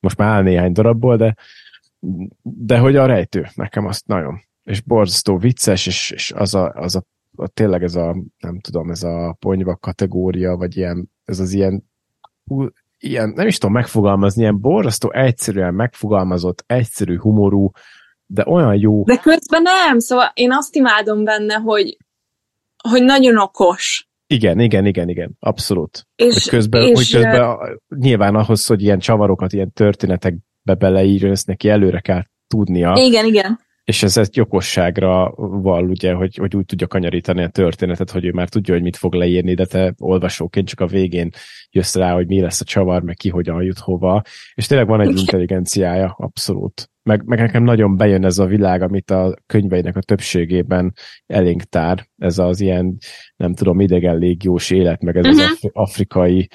[0.00, 1.34] most már áll néhány darabból, de
[2.42, 6.96] de hogy a rejtő, nekem azt nagyon, és borzasztó vicces, és, és az, a, az
[6.96, 7.04] a,
[7.36, 11.90] a, tényleg ez a, nem tudom, ez a ponyva kategória, vagy ilyen, ez az ilyen,
[12.98, 17.70] ilyen, nem is tudom megfogalmazni, ilyen borzasztó egyszerűen megfogalmazott, egyszerű humorú,
[18.26, 19.04] de olyan jó.
[19.04, 21.96] De közben nem, szóval én azt imádom benne, hogy,
[22.88, 24.09] hogy nagyon okos.
[24.32, 26.06] Igen, igen, igen, igen, abszolút.
[26.16, 27.58] És, hogy közben, és, hogy közben
[27.96, 32.94] nyilván ahhoz, hogy ilyen csavarokat, ilyen történetek be beleírjon, ezt neki előre kell tudnia.
[32.96, 33.58] Igen, igen.
[33.84, 38.32] És ez egy okosságra val, ugye, hogy, hogy úgy tudja kanyarítani a történetet, hogy ő
[38.32, 41.30] már tudja, hogy mit fog leírni, de te olvasóként csak a végén
[41.70, 44.22] jössz rá, hogy mi lesz a csavar, meg ki hogyan jut hova.
[44.54, 46.90] És tényleg van egy intelligenciája, abszolút.
[47.10, 50.94] Meg, meg nekem nagyon bejön ez a világ, amit a könyveinek a többségében
[51.26, 52.08] elénk tár.
[52.16, 52.96] Ez az ilyen,
[53.36, 55.42] nem tudom, idegen légiós élet, meg ez uh-huh.
[55.42, 55.70] az mhm.
[55.72, 56.48] afrikai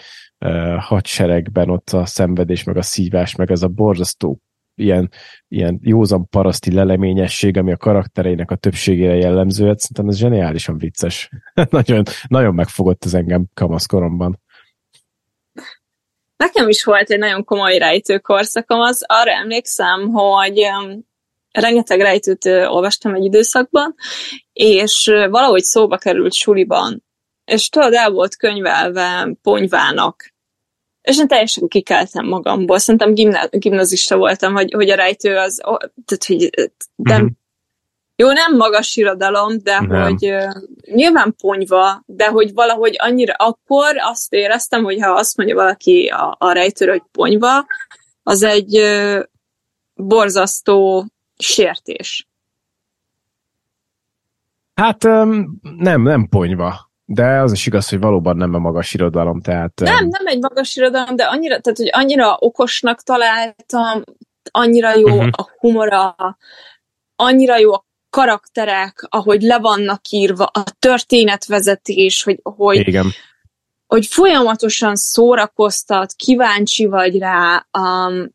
[0.77, 4.41] hadseregben ott a szenvedés, meg a szívás, meg ez a borzasztó
[4.75, 5.09] ilyen,
[5.47, 11.29] ilyen józan paraszti leleményesség, ami a karaktereinek a többségére jellemző, hát szerintem ez zseniálisan vicces.
[11.69, 14.39] nagyon, nagyon megfogott az engem kamaszkoromban.
[16.37, 21.05] Nekem is volt egy nagyon komoly rejtőkorszakom, az arra emlékszem, hogy um,
[21.51, 23.95] rengeteg rejtőt olvastam egy időszakban,
[24.53, 27.03] és valahogy szóba került suliban,
[27.45, 30.33] és tudod, el volt könyvelve ponyvának.
[31.01, 32.77] És én teljesen kikeltem magamból.
[32.77, 35.61] Szerintem gimna- gimnazista voltam, hogy, hogy a rejtő az,
[36.05, 36.49] tehát, hogy
[36.95, 37.27] nem, mm-hmm.
[38.15, 40.03] Jó, nem magas irodalom, de nem.
[40.03, 40.53] hogy uh,
[40.93, 46.35] nyilván ponyva, de hogy valahogy annyira akkor azt éreztem, hogy ha azt mondja valaki a,
[46.39, 47.65] a rejtőről, hogy ponyva,
[48.23, 49.23] az egy uh,
[49.93, 51.05] borzasztó
[51.37, 52.27] sértés.
[54.75, 55.03] Hát
[55.77, 56.89] nem, nem ponyva.
[57.05, 59.79] De az is igaz, hogy valóban nem a magas irodalom, tehát...
[59.79, 64.03] Nem, nem egy magas irodalom, de annyira, tehát, hogy annyira okosnak találtam,
[64.51, 65.29] annyira jó uh-huh.
[65.31, 66.15] a humora,
[67.15, 73.11] annyira jó a karakterek, ahogy le vannak írva, a történetvezetés, hogy, hogy, Igen.
[73.87, 78.33] hogy folyamatosan szórakoztat, kíváncsi vagy rá, um,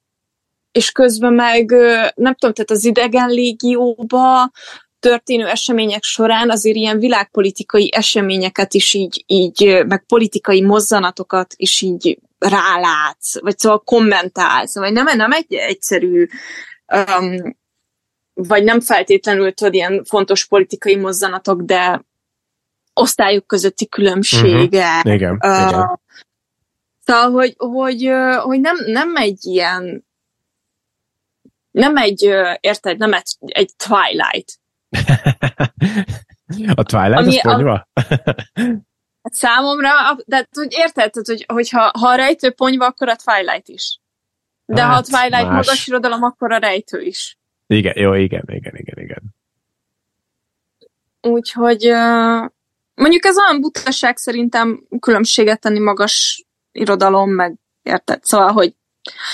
[0.72, 1.70] és közben meg,
[2.14, 4.50] nem tudom, tehát az idegen légióba
[4.98, 12.18] történő események során azért ilyen világpolitikai eseményeket is így, így meg politikai mozzanatokat is így
[12.38, 16.26] rálátsz, vagy szóval kommentálsz, vagy nem, nem egy egyszerű
[16.86, 17.58] um,
[18.48, 22.04] vagy nem feltétlenül tudod ilyen fontos politikai mozzanatok, de
[22.94, 24.96] osztályok közötti különbsége.
[24.96, 25.14] Uh-huh.
[25.14, 26.00] Igen, uh, igen.
[27.04, 28.10] Szóval, hogy, hogy,
[28.42, 30.08] hogy nem, nem egy ilyen
[31.70, 32.22] nem egy,
[32.60, 34.58] érted, nem egy, egy Twilight.
[36.74, 37.88] a Twilight Ami az ponyva?
[39.22, 39.90] Hát számomra,
[40.26, 44.00] de hogy érted, hogy, hogyha ha a rejtő ponyva, akkor a Twilight is.
[44.64, 45.66] De hát, ha a hát, Twilight más.
[45.66, 47.38] magas irodalom, akkor a rejtő is.
[47.70, 49.22] Igen, jó, igen, igen, igen, igen.
[51.20, 51.90] Úgyhogy
[52.94, 58.24] mondjuk ez olyan butaság szerintem különbséget tenni magas irodalom, meg érted?
[58.24, 58.74] Szóval, hogy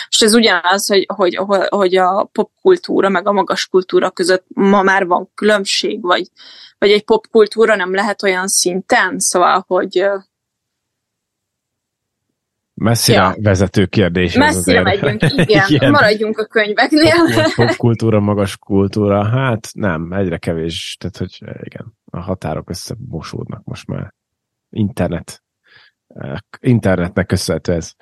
[0.09, 1.35] és ez ugyanaz, hogy, hogy,
[1.69, 6.31] hogy a popkultúra meg a magas kultúra között ma már van különbség, vagy,
[6.79, 10.07] vagy egy popkultúra nem lehet olyan szinten, szóval, hogy
[12.77, 13.35] Messzire ja.
[13.39, 14.37] vezető kérdés.
[14.37, 15.65] Messzire megyünk, igen.
[15.69, 17.15] Ilyen Maradjunk a könyveknél.
[17.55, 20.97] Popkultúra, magas kultúra, hát nem, egyre kevés.
[21.01, 24.15] Tehát, hogy igen, a határok összemosódnak most már.
[24.71, 25.43] Internet.
[26.61, 27.93] Internetnek köszönhető ez.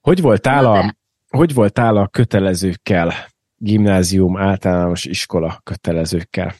[0.00, 0.94] Hogy voltál, a,
[1.28, 3.12] hogy voltál a kötelezőkkel,
[3.56, 6.54] gimnázium, általános iskola kötelezőkkel?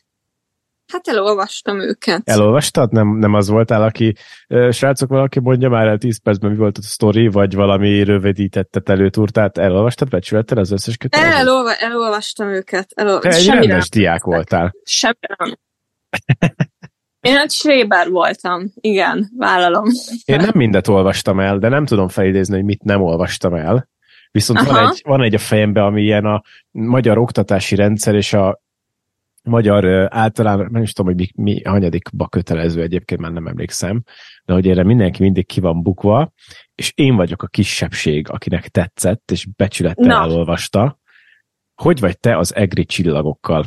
[0.93, 2.23] Hát elolvastam őket.
[2.25, 2.93] Elolvastad?
[2.93, 4.15] Nem, nem az voltál, aki,
[4.71, 9.59] srácok, valaki mondja már el 10 percben, mi volt a sztori, vagy valami rövidítettet előtúrtát,
[9.59, 11.35] elolvastad, becsülettel az összes kötelezőt?
[11.35, 12.87] Elolva, elolvastam őket.
[12.95, 13.19] Elol...
[13.19, 14.73] Te egy Semmi rendes diák voltál.
[14.85, 15.55] Semmi nem.
[17.21, 19.85] Én egy Schreber voltam, igen, vállalom.
[20.25, 23.89] Én nem mindet olvastam el, de nem tudom felidézni, hogy mit nem olvastam el.
[24.31, 28.61] Viszont van egy, van egy a fejemben, ami ilyen a magyar oktatási rendszer és a
[29.43, 34.03] magyar általán, nem is tudom, hogy mi, mi hanyadikba kötelező egyébként, már nem emlékszem,
[34.45, 36.33] de hogy erre mindenki mindig ki van bukva,
[36.75, 40.23] és én vagyok a kisebbség, akinek tetszett, és becsülettel Na.
[40.23, 40.99] elolvasta.
[41.75, 43.65] Hogy vagy te az egri csillagokkal?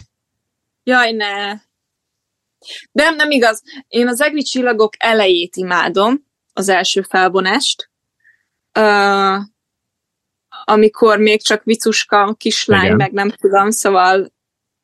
[0.84, 1.54] Jaj, ne!
[2.92, 3.62] Nem, nem igaz.
[3.88, 7.90] Én az egri csillagok elejét imádom, az első felvonást,
[8.80, 9.42] uh,
[10.64, 12.96] amikor még csak vicuska kislány, Igen.
[12.96, 14.33] meg nem tudom, szóval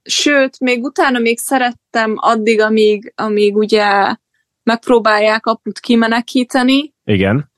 [0.01, 4.15] sőt, még utána még szerettem addig, amíg, amíg ugye
[4.63, 6.93] megpróbálják aput kimenekíteni.
[7.03, 7.51] Igen.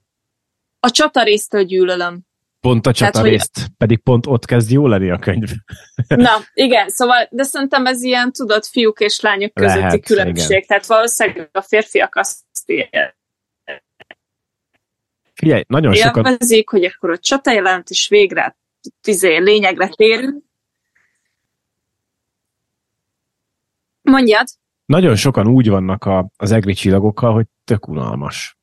[0.79, 2.19] A csatarésztől gyűlölöm.
[2.59, 3.67] Pont a csatarészt, hogy...
[3.77, 5.49] pedig pont ott kezd jó lenni a könyv.
[6.07, 10.49] Na, igen, szóval, de szerintem ez ilyen, tudod, fiúk és lányok közötti Lehet, különbség.
[10.49, 10.63] Igen.
[10.67, 12.39] Tehát valószínűleg a férfiak azt
[15.33, 16.25] Figyelj, nagyon sokan...
[16.25, 18.57] Élvezik, hogy akkor a csata jelent, és végre
[19.01, 20.43] tizé, lényegre térünk.
[24.11, 24.47] Mondjad.
[24.85, 28.57] Nagyon sokan úgy vannak a, az egri csillagokkal, hogy tök unalmas.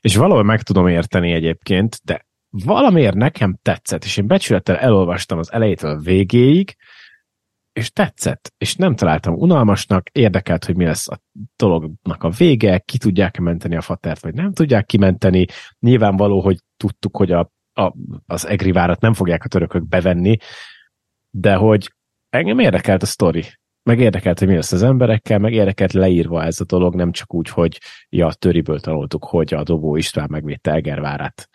[0.00, 5.52] És valahol meg tudom érteni egyébként, de valamiért nekem tetszett, és én becsülettel elolvastam az
[5.52, 6.76] elejétől a végéig,
[7.72, 11.20] és tetszett, és nem találtam unalmasnak, érdekelt, hogy mi lesz a
[11.56, 15.46] dolognak a vége, ki tudják-e menteni a fatert, vagy nem tudják kimenteni.
[15.78, 17.92] Nyilvánvaló, hogy tudtuk, hogy a, a,
[18.26, 20.36] az egri várat nem fogják a törökök bevenni,
[21.30, 21.92] de hogy
[22.28, 23.44] engem érdekelt a sztori
[23.88, 27.34] meg érdekelt, hogy mi lesz az emberekkel, meg érdekelt leírva ez a dolog, nem csak
[27.34, 31.48] úgy, hogy ja, a töriből tanultuk, hogy a Dobó István megvédte Egervárát.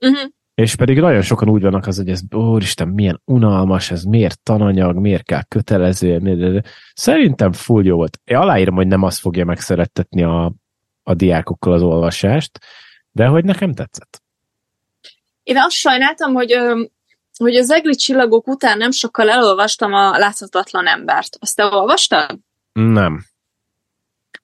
[0.00, 0.30] Uh-huh.
[0.54, 4.96] És pedig nagyon sokan úgy vannak az, hogy ez, úristen, milyen unalmas, ez miért tananyag,
[4.96, 6.68] miért kell kötelező, miért...
[6.94, 8.20] szerintem full jó volt.
[8.24, 10.52] Én aláírom, hogy nem azt fogja megszerettetni a,
[11.02, 12.58] a diákokkal az olvasást,
[13.10, 14.22] de hogy nekem tetszett.
[15.42, 16.52] Én azt sajnáltam, hogy
[17.36, 21.36] hogy az egri csillagok után nem sokkal elolvastam a láthatatlan embert.
[21.40, 22.38] Azt te olvastad?
[22.72, 23.24] Nem.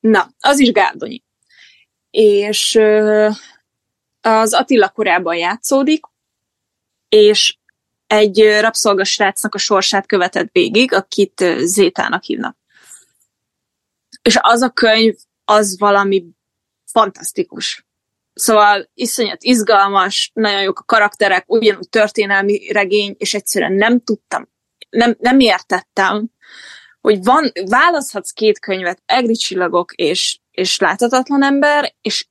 [0.00, 1.22] Na, az is Gárdonyi.
[2.10, 2.74] És
[4.20, 6.04] az Attila korában játszódik,
[7.08, 7.58] és
[8.06, 12.56] egy rabszolgasrácnak a sorsát követett végig, akit Zétának hívnak.
[14.22, 16.24] És az a könyv, az valami
[16.84, 17.86] fantasztikus.
[18.40, 24.48] Szóval iszonyat izgalmas, nagyon jók a karakterek, ugyanúgy történelmi regény, és egyszerűen nem tudtam,
[24.90, 26.28] nem, nem értettem,
[27.00, 32.26] hogy van, választhatsz két könyvet, Egri csillagok és, és Láthatatlan ember, és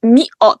[0.00, 0.56] mi a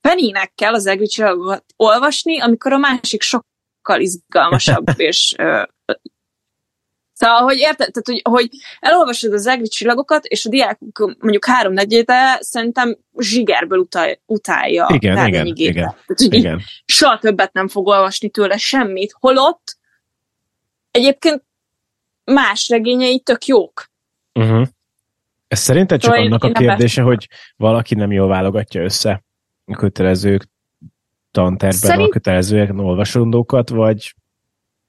[0.00, 5.34] fenének kell az Egri csillagokat olvasni, amikor a másik sokkal izgalmasabb, és
[7.14, 8.48] Szóval, hogy érted, tehát, hogy, hogy
[8.80, 15.26] elolvasod az egri csillagokat, és a diákok mondjuk három negyede szerintem zsigerből utál, utálja igen,
[15.26, 16.60] igen, igen, tehát, igen.
[16.84, 19.76] Soha többet nem fog olvasni tőle semmit, holott
[20.90, 21.42] egyébként
[22.24, 23.90] más regényei tök jók.
[24.32, 24.66] Uh-huh.
[25.48, 29.24] Ez szerinted csak szóval annak én, a kérdése, hogy valaki nem jól válogatja össze
[29.64, 30.38] a kötelező
[31.30, 32.08] tanterben Szerint...
[32.08, 34.14] a kötelező olvasandókat, vagy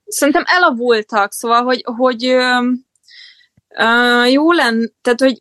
[0.05, 2.71] szerintem elavultak, szóval, hogy, hogy ö,
[3.77, 5.39] ö, jó lenne, tehát, hogy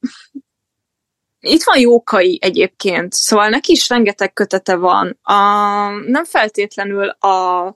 [1.40, 5.18] itt van Jókai egyébként, szóval neki is rengeteg kötete van.
[5.22, 5.38] A,
[6.06, 7.66] nem feltétlenül a,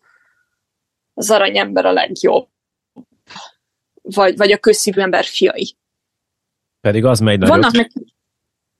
[1.14, 2.48] az aranyember a legjobb,
[4.02, 5.76] vagy, vagy a közszívű ember fiai.
[6.80, 7.54] Pedig az megy nagyot.
[7.54, 8.16] Vannak neki,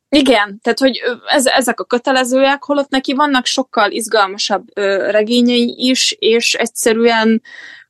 [0.09, 6.17] igen, tehát hogy ez, ezek a kötelezőek, holott neki vannak sokkal izgalmasabb ö, regényei is,
[6.19, 7.43] és egyszerűen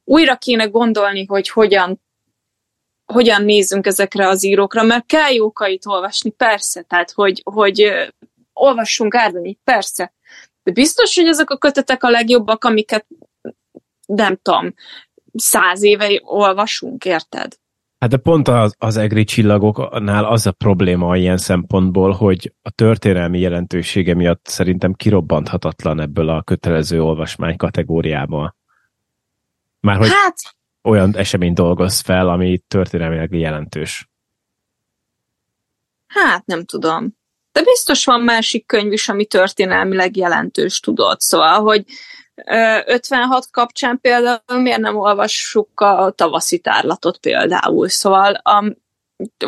[0.08, 2.00] újra kéne gondolni, hogy hogyan
[3.12, 7.92] hogyan nézzünk ezekre az írókra, mert kell jókait olvasni, persze, tehát hogy, hogy
[8.52, 10.12] olvassunk Árdanyit, persze.
[10.62, 13.06] De biztos, hogy ezek a kötetek a legjobbak, amiket
[14.06, 14.74] nem tudom,
[15.34, 17.54] száz éve olvasunk, érted?
[17.98, 23.40] Hát de pont az, az egri csillagoknál az a probléma ilyen szempontból, hogy a történelmi
[23.40, 28.57] jelentősége miatt szerintem kirobbanthatatlan ebből a kötelező olvasmány kategóriából.
[29.80, 30.36] Már hogy hát...
[30.82, 34.08] olyan esemény dolgoz fel, ami történelmileg jelentős.
[36.06, 37.16] Hát nem tudom.
[37.52, 41.20] De biztos van másik könyv is, ami történelmileg jelentős, tudod.
[41.20, 41.84] Szóval, hogy
[42.86, 47.88] 56 kapcsán például miért nem olvassuk a tavaszi tárlatot például.
[47.88, 48.76] Szóval um,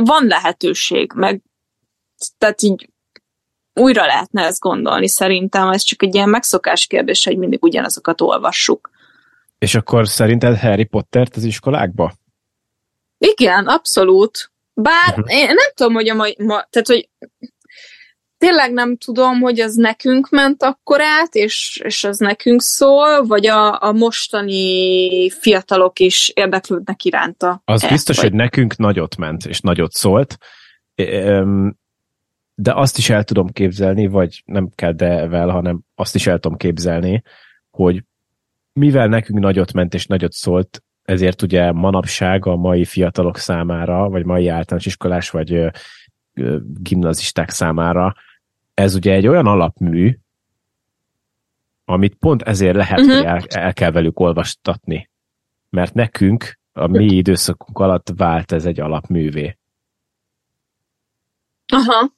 [0.04, 1.42] van lehetőség, meg
[2.38, 2.88] tehát így
[3.74, 8.90] újra lehetne ezt gondolni szerintem, ez csak egy ilyen megszokás kérdés, hogy mindig ugyanazokat olvassuk.
[9.60, 12.12] És akkor szerinted Harry Pottert az iskolákba?
[13.18, 14.52] Igen, abszolút.
[14.74, 15.32] Bár uh-huh.
[15.32, 17.08] én nem tudom, hogy a mai, ma, tehát hogy
[18.38, 23.46] tényleg nem tudom, hogy az nekünk ment akkor át, és, és az nekünk szól, vagy
[23.46, 27.62] a, a mostani fiatalok is érdeklődnek iránta.
[27.64, 28.24] Az e, biztos, vagy...
[28.24, 30.38] hogy nekünk nagyot ment, és nagyot szólt,
[32.54, 36.58] de azt is el tudom képzelni, vagy nem kell devel, hanem azt is el tudom
[36.58, 37.22] képzelni,
[37.70, 38.02] hogy
[38.80, 44.24] mivel nekünk nagyot ment és nagyot szólt, ezért ugye manapság a mai fiatalok számára, vagy
[44.24, 45.70] mai általános iskolás, vagy
[46.64, 48.14] gimnazisták számára
[48.80, 50.18] ez ugye egy olyan alapmű,
[51.84, 53.16] amit pont ezért lehet, uh-huh.
[53.16, 55.10] hogy el, el kell velük olvastatni.
[55.70, 59.58] Mert nekünk a mi időszakunk alatt vált ez egy alapművé.
[61.66, 62.12] Aha.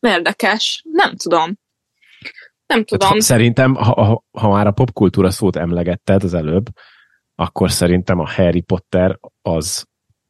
[0.00, 0.82] Érdekes.
[0.92, 1.58] Nem tudom.
[2.70, 3.08] Nem tudom.
[3.08, 6.66] Hát, szerintem, ha, ha, ha már a popkultúra szót emlegetted az előbb,
[7.34, 9.86] akkor szerintem a Harry Potter az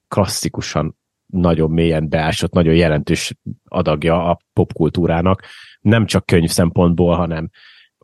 [0.08, 5.44] klasszikusan nagyon mélyen beásott, nagyon jelentős adagja a popkultúrának,
[5.80, 7.50] nem csak könyv szempontból, hanem,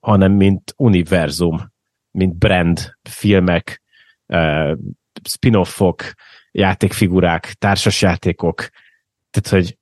[0.01, 1.73] hanem mint univerzum,
[2.11, 3.83] mint brand, filmek,
[4.27, 4.79] uh,
[5.29, 6.03] spin-offok,
[6.51, 8.69] játékfigurák, társasjátékok,
[9.31, 9.79] tehát, hogy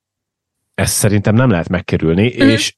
[0.73, 2.47] ezt szerintem nem lehet megkerülni, mm.
[2.47, 2.75] és,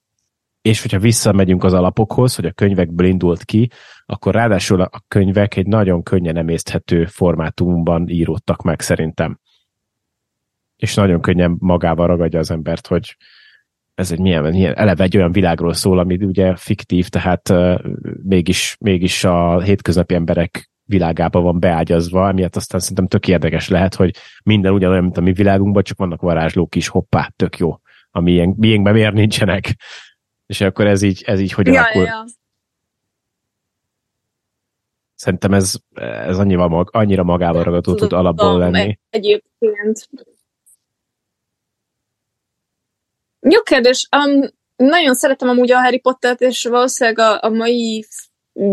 [0.68, 3.70] és hogyha visszamegyünk az alapokhoz, hogy a könyvekből indult ki,
[4.06, 9.40] akkor ráadásul a könyvek egy nagyon könnyen emészthető formátumban íródtak meg szerintem
[10.78, 13.18] és nagyon könnyen magával ragadja az embert, hogy
[13.96, 17.80] ez egy milyen, milyen eleve egy olyan világról szól, ami ugye fiktív, tehát uh,
[18.24, 24.16] mégis, mégis a hétköznapi emberek világába van beágyazva, emiatt aztán szerintem tök érdekes lehet, hogy
[24.44, 27.80] minden ugyanolyan, mint a mi világunkban, csak vannak varázslók is, hoppá, tök jó.
[28.12, 29.76] A miénk, miénkben miért nincsenek?
[30.48, 32.04] És akkor ez így, ez így hogy ja, alakul?
[32.04, 32.26] Ja.
[35.16, 39.00] Szerintem ez, ez annyira, mag, annyira magával ragadó tud alapból lenni.
[39.10, 40.10] Egyébként
[43.40, 44.08] jó kérdés.
[44.18, 48.06] Um, nagyon szeretem amúgy a Harry Pottert, és valószínűleg a, a mai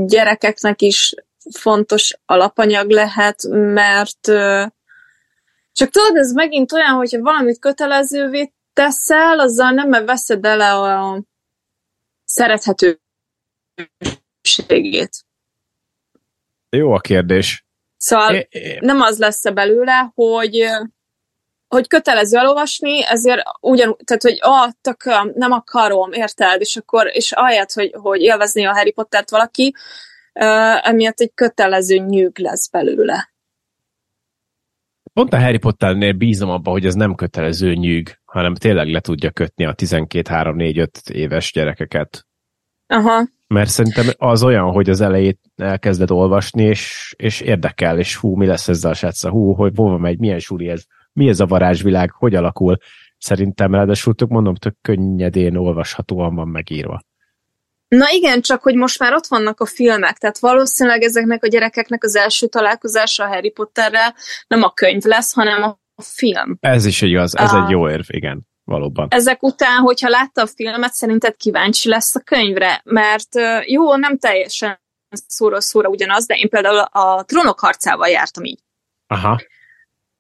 [0.07, 1.15] gyerekeknek is
[1.51, 4.67] fontos alapanyag lehet, mert uh,
[5.73, 11.23] csak tudod, ez megint olyan, hogyha valamit kötelezővé teszel, azzal nem veszed el a
[12.35, 15.25] szerethetőségét.
[16.71, 17.67] Jó a kérdés.
[17.97, 18.79] Szóval é, é.
[18.81, 20.67] nem az lesz belőle, hogy
[21.69, 26.61] hogy kötelező elolvasni, ezért ugyan, tehát, hogy ah, tököm, nem akarom, érted?
[26.61, 29.75] És akkor, és ahelyett, hogy, hogy élvezni a Harry Pottert valaki,
[30.33, 33.34] uh, emiatt egy kötelező nyűg lesz belőle.
[35.15, 39.31] Pont a Harry Potternél bízom abba, hogy ez nem kötelező nyűg, hanem tényleg le tudja
[39.31, 42.27] kötni a 12-3-4-5 éves gyerekeket.
[42.87, 43.27] Aha.
[43.46, 48.46] Mert szerintem az olyan, hogy az elejét elkezded olvasni, és, és érdekel, és hú, mi
[48.46, 52.10] lesz ezzel a sráccal, hú, hogy hova megy, milyen suli ez, mi ez a varázsvilág,
[52.10, 52.77] hogy alakul.
[53.19, 57.00] Szerintem ráadásul tök mondom, tök könnyedén olvashatóan van megírva.
[57.97, 62.05] Na igen, csak hogy most már ott vannak a filmek, tehát valószínűleg ezeknek a gyerekeknek
[62.05, 64.15] az első találkozása a Harry Potterrel
[64.47, 66.57] nem a könyv lesz, hanem a film.
[66.61, 67.65] Ez is igaz, ez a...
[67.65, 69.07] egy jó érv, igen, valóban.
[69.11, 73.29] Ezek után, hogyha látta a filmet, szerinted kíváncsi lesz a könyvre, mert
[73.67, 74.83] jó, nem teljesen
[75.27, 78.61] szóra szóra ugyanaz, de én például a Trónok harcával jártam így.
[79.07, 79.40] Aha.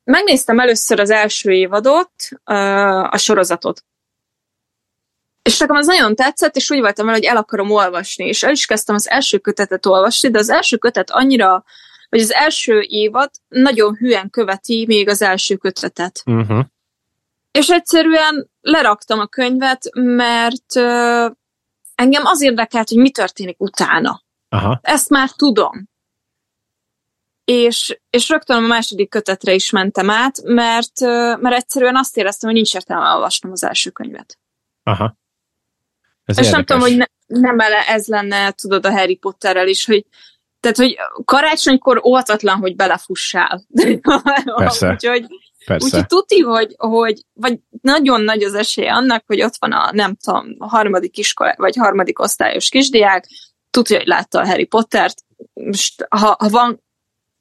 [0.04, 2.12] Megnéztem először az első évadot,
[3.10, 3.84] a sorozatot.
[5.44, 8.50] És nekem az nagyon tetszett, és úgy voltam vele, hogy el akarom olvasni, és el
[8.50, 11.64] is kezdtem az első kötetet olvasni, de az első kötet annyira,
[12.08, 16.22] vagy az első évad nagyon hülyen követi még az első kötetet.
[16.26, 16.64] Uh-huh.
[17.50, 21.32] És egyszerűen leraktam a könyvet, mert uh,
[21.94, 24.22] engem az érdekelt, hogy mi történik utána.
[24.48, 24.80] Aha.
[24.82, 25.88] Ezt már tudom.
[27.44, 32.48] És, és rögtön a második kötetre is mentem át, mert, uh, mert egyszerűen azt éreztem,
[32.50, 34.38] hogy nincs értelme olvasnom az első könyvet.
[34.82, 35.16] Aha.
[36.24, 36.50] Ez és érdekes.
[36.50, 40.06] nem tudom, hogy ne, nem ele ez lenne, tudod, a Harry Potterrel is, hogy
[40.60, 43.64] tehát, hogy karácsonykor óvatatlan, hogy belefussál.
[44.56, 44.90] Persze.
[44.90, 45.26] úgyhogy,
[45.64, 45.86] Persze.
[45.86, 50.14] úgyhogy tuti, hogy, hogy vagy nagyon nagy az esély annak, hogy ott van a, nem
[50.14, 53.26] tudom, a harmadik iskola, vagy harmadik osztályos kisdiák,
[53.70, 55.18] tudja, hogy látta a Harry Pottert,
[55.52, 56.82] most ha, ha, van,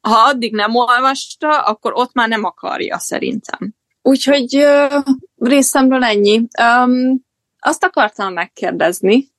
[0.00, 3.74] ha addig nem olvasta, akkor ott már nem akarja, szerintem.
[4.02, 5.02] Úgyhogy uh,
[5.36, 6.46] részemről ennyi.
[6.62, 7.24] Um,
[7.66, 9.32] azt akartam megkérdezni,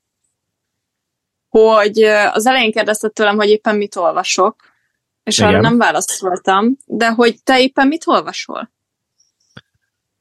[1.49, 2.01] hogy
[2.31, 4.55] az elején kérdezted tőlem, hogy éppen mit olvasok,
[5.23, 5.49] és Igen.
[5.49, 8.71] arra nem válaszoltam, de hogy te éppen mit olvasol?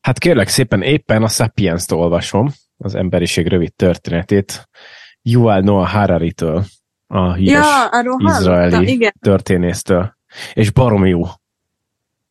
[0.01, 4.69] Hát kérlek szépen, éppen a Sapiens-t olvasom, az emberiség rövid történetét,
[5.23, 6.65] Yuval Noah Harari-től,
[7.07, 9.13] a híres ja, izraeli igen.
[9.21, 10.17] történésztől.
[10.53, 11.23] És barom jó.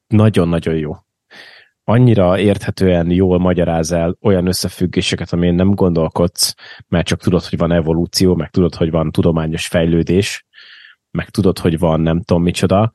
[0.08, 0.96] Nagyon-nagyon jó
[1.84, 6.56] annyira érthetően jól magyaráz el olyan összefüggéseket, amin nem gondolkodsz,
[6.88, 10.46] mert csak tudod, hogy van evolúció, meg tudod, hogy van tudományos fejlődés,
[11.12, 12.92] meg tudod, hogy van nem tudom micsoda,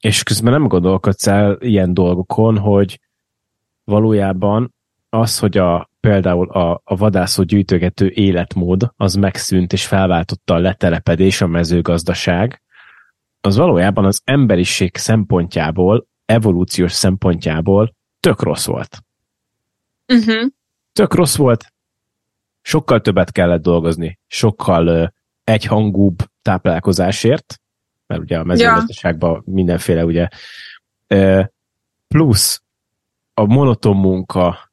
[0.00, 3.00] és közben nem gondolkodsz el ilyen dolgokon, hogy
[3.84, 4.74] valójában
[5.08, 11.40] az, hogy a, például a, a vadászó gyűjtögető életmód az megszűnt és felváltotta a letelepedés,
[11.40, 12.62] a mezőgazdaság,
[13.40, 19.02] az valójában az emberiség szempontjából evolúciós szempontjából tök rossz volt.
[20.06, 20.50] Uh-huh.
[20.92, 21.72] Tök rossz volt,
[22.62, 25.08] sokkal többet kellett dolgozni, sokkal uh,
[25.44, 27.60] egyhangúbb táplálkozásért,
[28.06, 29.52] mert ugye a mezőgazdaságban ja.
[29.54, 30.28] mindenféle ugye,
[31.08, 31.44] uh,
[32.08, 32.62] plusz
[33.34, 34.70] a monoton munka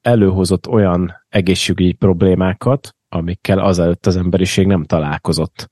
[0.00, 5.70] előhozott olyan egészségügyi problémákat, amikkel azelőtt az emberiség nem találkozott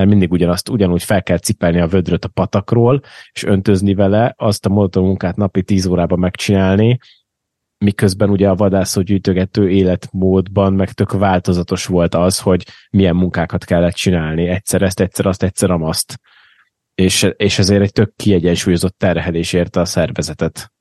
[0.00, 3.00] mert mindig ugyanazt, ugyanúgy fel kell cipelni a vödröt a patakról,
[3.32, 6.98] és öntözni vele, azt a monoton munkát napi 10 órában megcsinálni,
[7.84, 13.94] miközben ugye a vadászó gyűjtögető életmódban meg tök változatos volt az, hogy milyen munkákat kellett
[13.94, 16.20] csinálni, egyszer ezt, egyszer azt, egyszer amazt.
[16.94, 20.72] És, és ezért egy tök kiegyensúlyozott terhelés érte a szervezetet.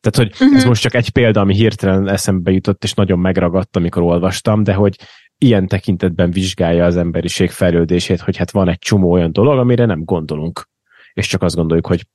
[0.00, 0.56] Tehát, hogy uh-huh.
[0.56, 0.68] ez mhm.
[0.68, 4.96] most csak egy példa, ami hirtelen eszembe jutott, és nagyon megragadt, amikor olvastam, de hogy
[5.38, 10.04] ilyen tekintetben vizsgálja az emberiség fejlődését, hogy hát van egy csomó olyan dolog, amire nem
[10.04, 10.68] gondolunk.
[11.12, 12.06] És csak azt gondoljuk, hogy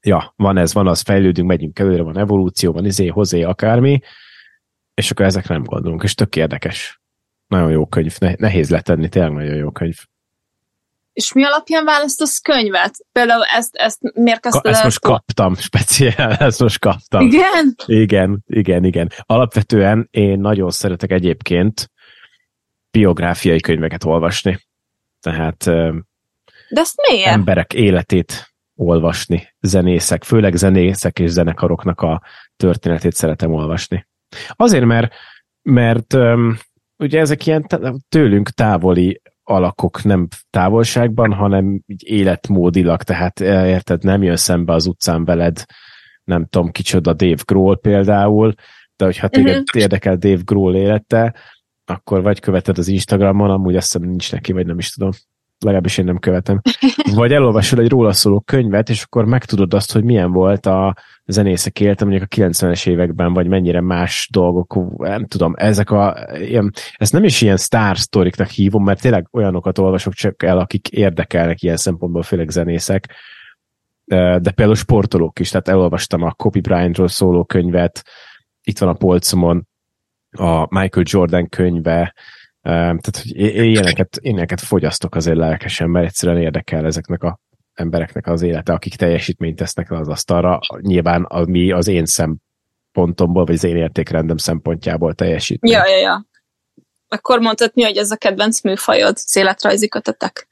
[0.00, 4.00] ja, van ez, van az, fejlődünk, megyünk előre, van evolúció, van izé, hozé, akármi,
[4.94, 7.00] és akkor ezek nem gondolunk, és tök érdekes.
[7.46, 9.96] Nagyon jó könyv, nehéz letenni, tényleg nagyon jó könyv.
[11.12, 12.94] És mi alapján választasz könyvet?
[13.12, 17.26] Például ezt, ezt miért kezdted Ezt most kaptam, speciál, ezt most kaptam.
[17.26, 17.74] Igen?
[17.86, 19.10] Igen, igen, igen.
[19.20, 21.90] Alapvetően én nagyon szeretek egyébként
[22.90, 24.58] biográfiai könyveket olvasni.
[25.20, 27.30] Tehát De ezt miért?
[27.30, 32.22] emberek életét olvasni, zenészek, főleg zenészek és zenekaroknak a
[32.56, 34.06] történetét szeretem olvasni.
[34.48, 35.14] Azért, mert,
[35.62, 36.14] mert
[36.96, 37.66] ugye ezek ilyen
[38.08, 45.24] tőlünk távoli alakok nem távolságban, hanem így életmódilag, tehát érted, nem jön szembe az utcán
[45.24, 45.64] veled,
[46.24, 48.54] nem tudom kicsoda Dave Grohl például,
[48.96, 49.82] de hogyha téged uh-huh.
[49.82, 51.34] érdekel Dave Grohl élete,
[51.90, 55.10] akkor vagy követed az Instagramon, amúgy azt hiszem nincs neki, vagy nem is tudom.
[55.58, 56.60] Legalábbis én nem követem.
[57.14, 61.80] Vagy elolvasod egy róla szóló könyvet, és akkor megtudod azt, hogy milyen volt a zenészek
[61.80, 67.12] élete mondjuk a 90-es években, vagy mennyire más dolgok, nem tudom, ezek a, ilyen, ezt
[67.12, 71.76] nem is ilyen sztár sztoriknak hívom, mert tényleg olyanokat olvasok csak el, akik érdekelnek ilyen
[71.76, 73.14] szempontból, főleg zenészek,
[74.04, 78.02] de például sportolók is, tehát elolvastam a Kobe Bryantról szóló könyvet,
[78.62, 79.68] itt van a polcomon,
[80.30, 82.14] a Michael Jordan könyve,
[82.62, 87.38] Tehát, hogy ilyeneket, ilyeneket fogyasztok azért lelkesen, mert egyszerűen érdekel ezeknek a
[87.74, 90.60] embereknek az élete, akik teljesítményt tesznek le az asztalra.
[90.80, 95.72] Nyilván ami az én szempontomból, vagy az én értékrendem szempontjából teljesítmény.
[95.72, 96.26] Ja, ja, ja.
[97.08, 100.48] Akkor mondhatni, hogy ez a kedvenc műfajod, az életrajzi kötetek?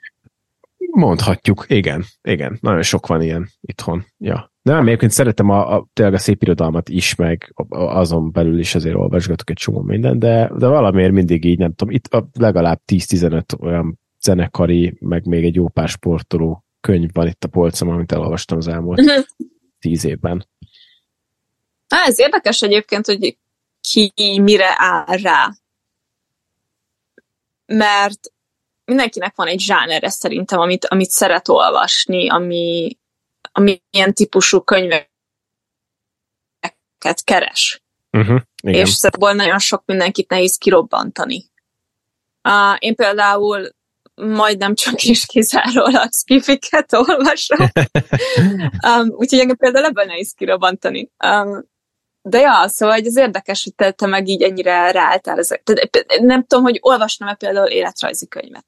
[0.91, 2.59] Mondhatjuk, igen, igen.
[2.61, 4.07] Nagyon sok van ilyen itthon.
[4.19, 4.53] Ja.
[4.69, 8.95] Nem, egyébként szeretem a, a, tényleg a szép irodalmat is, meg azon belül is azért
[8.95, 13.61] olvasgatok egy csomó minden, de, de valamiért mindig így, nem tudom, itt a legalább 10-15
[13.61, 18.59] olyan zenekari, meg még egy jó pár sportoló könyv van itt a polcom, amit elolvastam
[18.59, 19.25] az elmúlt uh-huh.
[19.79, 20.49] tíz évben.
[21.89, 23.39] Á, ez érdekes egyébként, hogy
[23.81, 25.49] ki mire áll rá.
[27.67, 28.33] Mert
[28.85, 32.97] mindenkinek van egy zsánere szerintem, amit, amit szeret olvasni, ami,
[33.53, 35.09] ami ilyen típusú könyveket
[37.25, 37.83] keres.
[38.11, 38.81] Uh-huh, igen.
[38.81, 41.45] És szóval nagyon sok mindenkit nehéz kirobbantani.
[42.43, 43.77] Uh, én például
[44.15, 47.59] majdnem csak is kizárólag skifiket olvasom.
[48.89, 51.11] um, úgyhogy engem például ebben nehéz kirobbantani.
[51.25, 51.65] Um,
[52.23, 55.63] de ja, szóval ez érdekes, hogy te, te meg így ennyire ráálltál ezek.
[56.21, 58.67] Nem tudom, hogy olvasnom-e például életrajzi könyvet.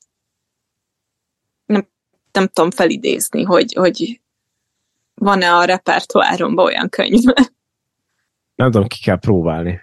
[1.66, 1.88] Nem,
[2.32, 4.20] nem tudom felidézni, hogy, hogy
[5.20, 7.22] van-e a repertoáromban olyan könyv.
[8.54, 9.80] Nem tudom, ki kell próbálni.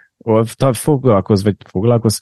[0.72, 2.20] Foglalkozz, vagy foglalkozz,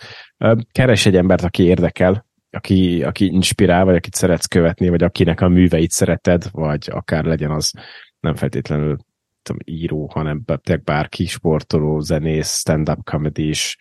[0.72, 5.48] keres egy embert, aki érdekel, aki, aki inspirál, vagy akit szeretsz követni, vagy akinek a
[5.48, 7.72] műveit szereted, vagy akár legyen az
[8.20, 8.98] nem feltétlenül
[9.42, 10.44] tudom, író, hanem
[10.84, 13.78] bárki, sportoló, zenész, stand-up comedy is,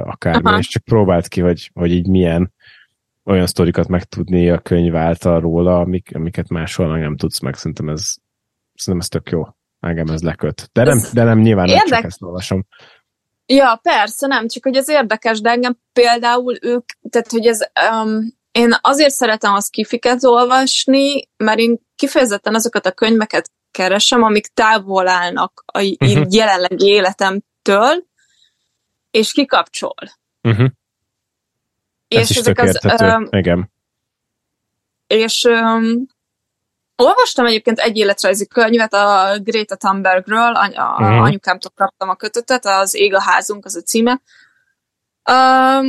[0.00, 0.58] akármi, Aha.
[0.58, 2.52] és csak próbált ki, hogy, hogy így milyen
[3.24, 7.54] olyan sztorikat megtudni a könyv által róla, amik, amiket máshol nem tudsz meg.
[7.54, 8.14] Szerintem ez,
[8.74, 9.42] szerintem ez tök jó.
[9.80, 10.68] Engem ez leköt.
[10.72, 12.66] De nem, de nem nyilván nem csak ezt olvasom.
[13.46, 17.60] Ja, persze, nem, csak hogy ez érdekes, de engem például ők, tehát hogy ez,
[17.92, 24.46] um, én azért szeretem az kifiket olvasni, mert én kifejezetten azokat a könyveket keresem, amik
[24.46, 26.26] távol állnak a uh-huh.
[26.30, 28.04] jelenlegi életemtől,
[29.10, 29.94] és kikapcsol.
[30.42, 30.68] Uh-huh.
[32.08, 33.70] És Ez ezek az, um, Igen.
[35.06, 36.06] És um,
[37.04, 41.22] Olvastam egyébként egy életrajzi könyvet a Greta Thunbergről, any- a, uh-huh.
[41.22, 44.20] anyukámtól kaptam a kötetet, az Ég a házunk, az a címe.
[45.30, 45.86] Um,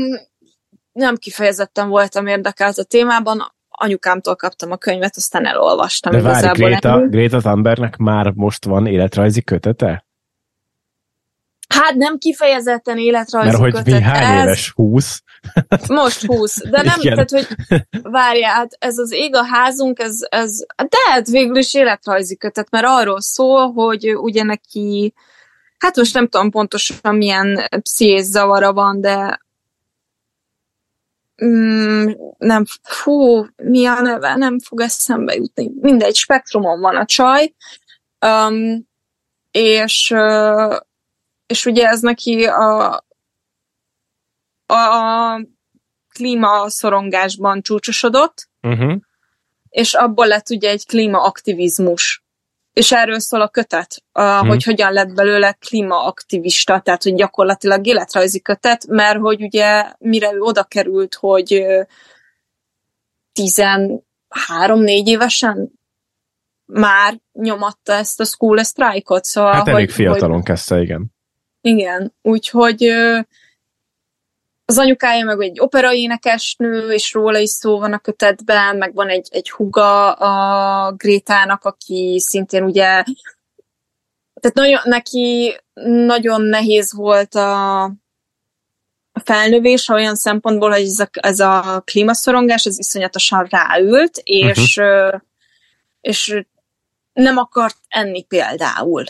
[0.92, 6.12] nem kifejezetten voltam érdekelt a témában, anyukámtól kaptam a könyvet, aztán elolvastam.
[6.12, 10.06] De várj, Greta, Greta Thunbergnek már most van életrajzi kötete?
[11.76, 13.86] Hát nem kifejezetten életrajzi Mert hogy kötet.
[13.86, 14.44] mi hány ez...
[14.44, 14.72] éves?
[14.76, 15.24] 20?
[15.88, 17.14] Most 20, de nem, Igen.
[17.14, 17.48] tehát hogy
[18.12, 22.70] várjál, hát ez az ég a házunk, ez, ez de hát végül is életrajzi kötet,
[22.70, 25.14] mert arról szól, hogy ugye neki,
[25.78, 29.40] hát most nem tudom pontosan milyen pszichés zavara van, de
[31.46, 35.72] mm, nem, fú, mi a neve, nem fog eszembe jutni.
[35.82, 37.54] Mindegy, spektrumon van a csaj,
[38.26, 38.88] um,
[39.52, 40.76] és uh,
[41.48, 42.94] és ugye ez neki a,
[44.66, 45.42] a
[46.14, 48.96] klímaszorongásban csúcsosodott, uh-huh.
[49.70, 52.24] és abból lett ugye egy klímaaktivizmus.
[52.74, 54.48] És erről szól a kötet, a, uh-huh.
[54.48, 60.40] hogy hogyan lett belőle klímaaktivista, tehát hogy gyakorlatilag életrajzi kötet, mert hogy ugye mire ő
[60.40, 61.66] oda került, hogy
[63.34, 64.02] 13-4
[65.06, 65.72] évesen
[66.66, 69.24] már nyomatta ezt a school strike-ot.
[69.24, 71.15] Szóval, hát elég hogy, fiatalon hogy, kezdte, igen.
[71.66, 72.84] Igen, úgyhogy
[74.66, 79.28] az anyukája meg egy operaénekesnő, és róla is szó van a kötetben, meg van egy,
[79.32, 83.04] egy huga a Grétának, aki szintén ugye
[84.34, 85.58] tehát nagyon, neki
[86.06, 87.84] nagyon nehéz volt a,
[89.12, 95.22] a felnövés olyan szempontból, hogy ez a, ez a klímaszorongás, ez iszonyatosan ráült, és, uh-huh.
[96.02, 96.46] és
[97.14, 99.04] nem akart enni például.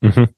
[0.00, 0.28] Uh-huh.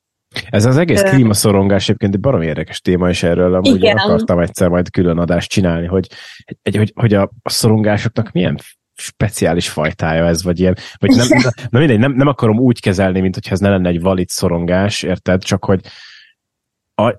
[0.51, 3.97] Ez az egész klímaszorongás egyébként egy baromi érdekes téma, és erről amúgy Igen.
[3.97, 6.07] akartam egyszer majd külön adást csinálni, hogy,
[6.63, 8.59] egy, hogy, hogy a, a szorongásoknak milyen
[8.95, 11.27] speciális fajtája ez, vagy ilyen, vagy nem,
[11.71, 15.03] na mindegy, nem, nem akarom úgy kezelni, mint hogyha ez ne lenne egy valid szorongás,
[15.03, 15.45] érted?
[15.45, 15.81] Csak hogy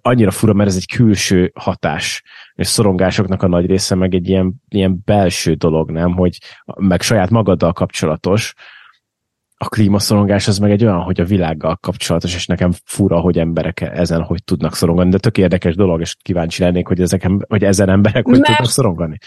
[0.02, 4.54] annyira fura, mert ez egy külső hatás, és szorongásoknak a nagy része meg egy ilyen,
[4.70, 6.14] ilyen belső dolog, nem?
[6.14, 6.38] Hogy
[6.76, 8.54] meg saját magaddal kapcsolatos,
[9.62, 13.82] a klímaszorongás az meg egy olyan, hogy a világgal kapcsolatos, és nekem fura, hogy emberek
[13.82, 17.90] ezen hogy tudnak szorongani, de tök érdekes dolog, és kíváncsi lennék, hogy, ezek, hogy ezen
[17.90, 18.46] emberek hogy Mert...
[18.46, 19.18] tudnak szorongani.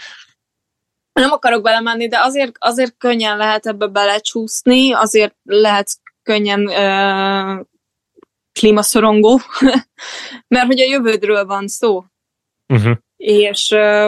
[1.13, 5.87] Nem akarok belemenni, de azért, azért könnyen lehet ebbe belecsúszni, azért lehet
[6.23, 7.61] könnyen ö,
[8.59, 9.39] klímaszorongó,
[10.53, 12.03] mert hogy a jövődről van szó.
[12.73, 12.97] Uh-huh.
[13.15, 14.07] És a,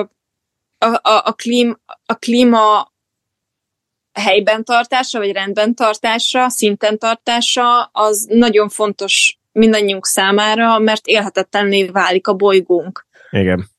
[0.86, 2.92] a, a, klím, a klíma
[4.20, 12.28] helyben tartása, vagy rendben tartása, szinten tartása, az nagyon fontos mindannyiunk számára, mert élhetetlenné válik
[12.28, 13.06] a bolygónk.
[13.30, 13.70] Igen.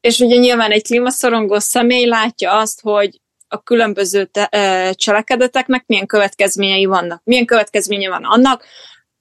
[0.00, 4.48] És ugye nyilván egy klímaszorongó személy látja azt, hogy a különböző te,
[4.94, 7.20] cselekedeteknek milyen következményei vannak.
[7.24, 8.64] Milyen következménye van annak,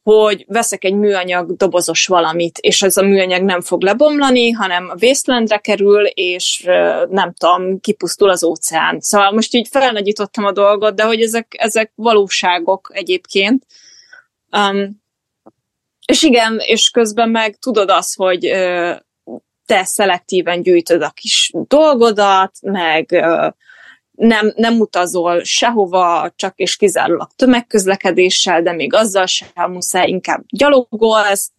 [0.04, 4.96] hogy veszek egy műanyag dobozos valamit, és ez a műanyag nem fog lebomlani, hanem a
[4.96, 6.64] vészlendre kerül, és
[7.10, 9.00] nem tudom, kipusztul az óceán.
[9.00, 13.66] Szóval most így felnagyítottam a dolgot, de hogy ezek, ezek valóságok egyébként.
[14.58, 15.02] Um,
[16.06, 18.40] és igen, és közben meg tudod azt, hogy
[19.66, 23.26] te szelektíven gyűjtöd a kis dolgodat, meg
[24.22, 31.52] nem, nem utazol sehova, csak és kizárólag tömegközlekedéssel, de még azzal sem muszáj, inkább gyalogolsz,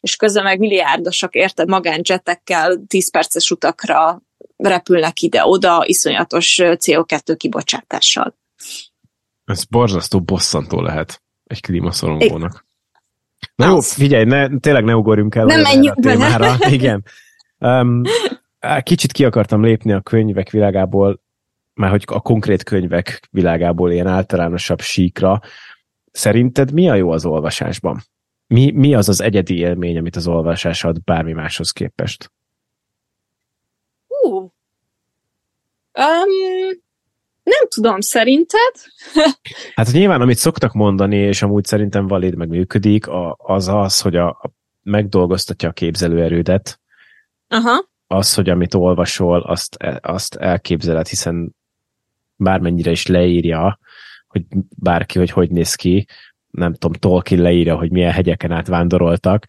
[0.00, 4.22] és közben meg milliárdosak, érted, magánjetekkel 10 perces utakra
[4.56, 8.36] repülnek ide-oda, iszonyatos CO2 kibocsátással.
[9.44, 12.64] Ez borzasztó bosszantó lehet egy klímaszorongónak.
[13.54, 16.56] Na jó, figyelj, ne, tényleg ne ugorjunk el nem menjünk a témára.
[16.70, 17.04] Igen.
[17.58, 18.02] Um,
[18.82, 21.20] kicsit ki akartam lépni a könyvek világából,
[21.80, 25.40] már hogy a konkrét könyvek világából ilyen általánosabb síkra.
[26.12, 28.02] Szerinted mi a jó az olvasásban?
[28.46, 32.32] Mi, mi az az egyedi élmény, amit az olvasás ad bármi máshoz képest?
[34.08, 34.50] Uh.
[35.94, 36.30] Um,
[37.42, 38.72] nem tudom, szerinted?
[39.74, 43.06] hát nyilván, amit szoktak mondani, és amúgy szerintem valid meg működik,
[43.36, 44.50] az az, hogy a, a
[44.82, 46.80] megdolgoztatja a képzelőerődet.
[47.48, 47.88] Aha.
[48.06, 51.54] Az, hogy amit olvasol, azt, azt elképzeled, hiszen
[52.40, 53.78] bármennyire is leírja,
[54.26, 54.44] hogy
[54.76, 56.06] bárki, hogy hogy néz ki,
[56.50, 59.44] nem tudom, Tolkien leírja, hogy milyen hegyeken át vándoroltak,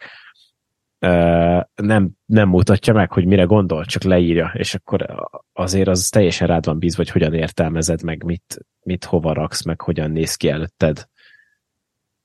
[1.74, 6.64] nem, nem mutatja meg, hogy mire gondol, csak leírja, és akkor azért az teljesen rád
[6.64, 11.08] van bízva, hogy hogyan értelmezed meg, mit, mit hova raksz, meg hogyan néz ki előtted.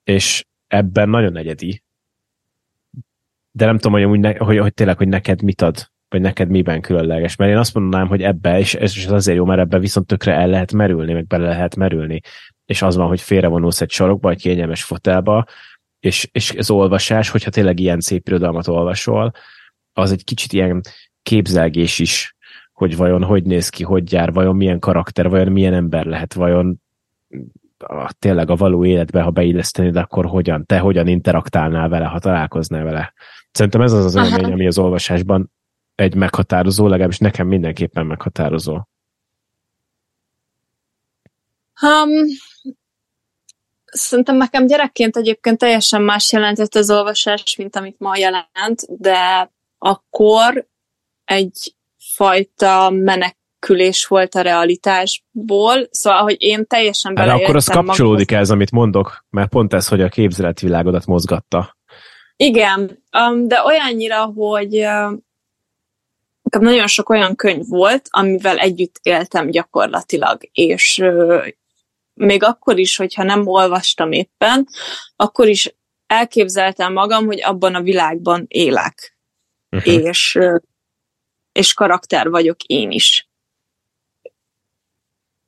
[0.04, 1.84] És ebben nagyon egyedi.
[3.52, 6.82] De nem tudom, hogy, ne, hogy, hogy tényleg, hogy neked mit ad vagy neked miben
[6.82, 7.36] különleges.
[7.36, 10.34] Mert én azt mondanám, hogy ebbe, és ez is azért jó, mert ebbe viszont tökre
[10.34, 12.22] el lehet merülni, meg bele lehet merülni.
[12.66, 15.46] És az van, hogy félrevonulsz egy sarokba, egy kényelmes fotelba,
[16.00, 19.32] és, és az olvasás, hogyha tényleg ilyen szép irodalmat olvasol,
[19.94, 20.82] az egy kicsit ilyen
[21.22, 22.36] képzelgés is,
[22.72, 26.82] hogy vajon hogy néz ki, hogy jár, vajon milyen karakter, vajon milyen ember lehet, vajon
[27.78, 32.84] a, tényleg a való életbe, ha beillesztenéd, akkor hogyan, te hogyan interaktálnál vele, ha találkoznál
[32.84, 33.14] vele.
[33.52, 35.52] Szerintem ez az az élmény, ami az olvasásban
[35.98, 38.74] egy meghatározó, legalábbis nekem mindenképpen meghatározó.
[41.82, 42.26] Um,
[43.86, 50.68] szerintem nekem gyerekként egyébként teljesen más jelentett az olvasás, mint amit ma jelent, de akkor
[51.26, 57.34] egy fajta menekülés volt a realitásból, szóval, hogy én teljesen bele.
[57.34, 61.78] akkor az kapcsolódik ez, amit mondok, mert pont ez, hogy a képzeletvilágodat mozgatta.
[62.36, 64.86] Igen, um, de olyannyira, hogy
[66.58, 71.04] nekem nagyon sok olyan könyv volt, amivel együtt éltem gyakorlatilag, és
[72.14, 74.68] még akkor is, hogyha nem olvastam éppen,
[75.16, 75.76] akkor is
[76.08, 79.18] elképzeltem magam, hogy abban a világban élek.
[79.70, 79.94] Uh-huh.
[79.94, 80.40] És,
[81.52, 83.30] és karakter vagyok én is.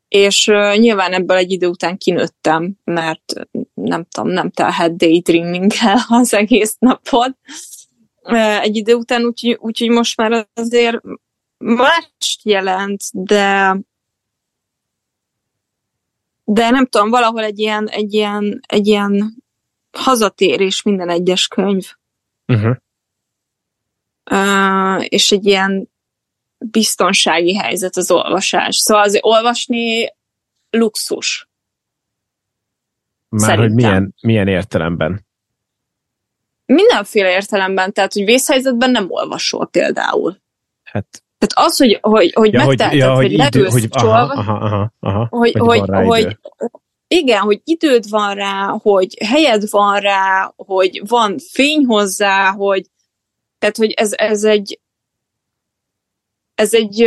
[0.08, 0.46] És
[0.76, 3.34] nyilván ebből egy idő után kinőttem, mert
[3.74, 7.38] nem tudom, nem telhet daydreaminggel az egész napot
[8.62, 10.98] egy idő után, úgyhogy úgy, most már azért
[11.58, 13.76] mást jelent, de
[16.52, 19.44] de nem tudom, valahol egy ilyen, egy ilyen, egy ilyen
[19.92, 21.86] hazatérés minden egyes könyv.
[22.48, 22.76] Uh-huh.
[24.32, 25.90] Uh, és egy ilyen
[26.58, 28.76] biztonsági helyzet az olvasás.
[28.76, 30.14] Szóval azért olvasni
[30.70, 31.48] luxus.
[33.30, 33.68] Már Szerintem.
[33.68, 35.28] hogy milyen, milyen értelemben?
[36.74, 40.38] Mindenféle értelemben, tehát, hogy vészhelyzetben nem olvasol például.
[40.84, 44.20] Hát tehát az, hogy, hogy, hogy ja, megteheted, hogy, ja, hogy, hogy leülsz, hogy, aha,
[44.20, 46.38] aha, aha, aha, hogy, hogy, hogy, hogy
[47.08, 52.86] igen, hogy időd van rá, hogy helyed van rá, hogy van fény hozzá, hogy
[53.60, 54.80] tehát, hogy ez, ez egy
[56.56, 56.98] ez egy,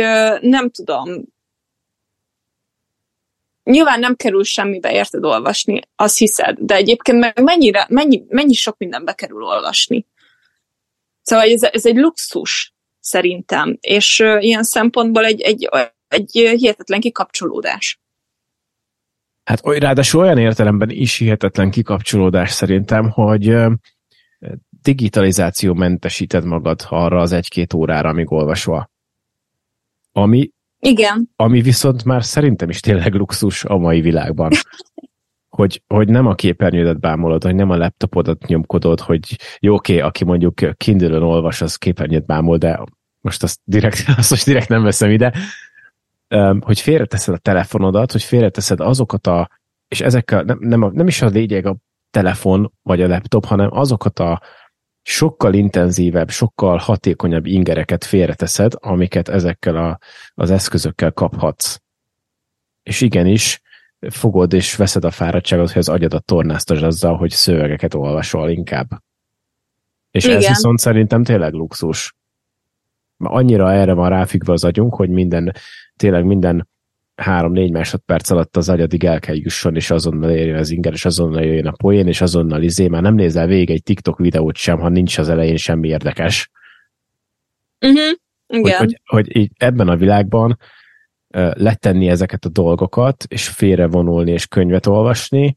[0.41, 1.32] nem tudom,
[3.63, 8.77] nyilván nem kerül semmibe, érted olvasni, azt hiszed, de egyébként meg mennyire, mennyi, mennyi sok
[8.77, 10.05] mindenbe kerül olvasni.
[11.21, 15.69] Szóval ez, ez egy luxus, szerintem, és uh, ilyen szempontból egy, egy,
[16.07, 18.01] egy hihetetlen kikapcsolódás.
[19.43, 23.55] Hát ráadásul olyan értelemben is hihetetlen kikapcsolódás szerintem, hogy
[24.81, 28.89] digitalizáció mentesíted magad arra az egy-két órára, amíg olvasva.
[30.11, 30.51] Ami,
[30.85, 31.29] Igen.
[31.35, 34.51] ami viszont már szerintem is tényleg luxus a mai világban.
[35.55, 40.23] hogy, hogy nem a képernyődet bámulod, hogy nem a laptopodat nyomkodod, hogy jó, oké, aki
[40.23, 42.83] mondjuk kindle olvas, az képernyőt bámul, de
[43.21, 45.33] most azt direkt, azt most direkt nem veszem ide,
[46.59, 49.49] hogy félreteszed a telefonodat, hogy félreteszed azokat a,
[49.87, 51.75] és ezekkel nem, nem, a, nem is a lényeg a
[52.11, 54.41] telefon vagy a laptop, hanem azokat a
[55.03, 59.99] sokkal intenzívebb, sokkal hatékonyabb ingereket félreteszed, amiket ezekkel a,
[60.33, 61.77] az eszközökkel kaphatsz.
[62.83, 63.61] És igenis,
[64.09, 68.87] fogod és veszed a fáradtságot, hogy az agyadat tornáztasd azzal, hogy szövegeket olvasol inkább.
[70.11, 70.37] És Igen.
[70.37, 72.15] ez viszont szerintem tényleg luxus.
[73.17, 75.53] Annyira erre van ráfüggve az agyunk, hogy minden,
[75.95, 76.67] tényleg minden
[77.15, 81.43] három-négy másodperc alatt az agyadig el kell jusson, és azonnal érjen az inger, és azonnal
[81.43, 84.89] jöjjön a poén, és azonnal izé, már nem nézel végig egy TikTok videót sem, ha
[84.89, 86.51] nincs az elején semmi érdekes.
[87.81, 88.11] Uh-huh.
[88.47, 88.77] Igen.
[88.77, 90.57] Hogy, hogy, hogy így ebben a világban
[91.53, 95.55] letenni ezeket a dolgokat, és félrevonulni, és könyvet olvasni,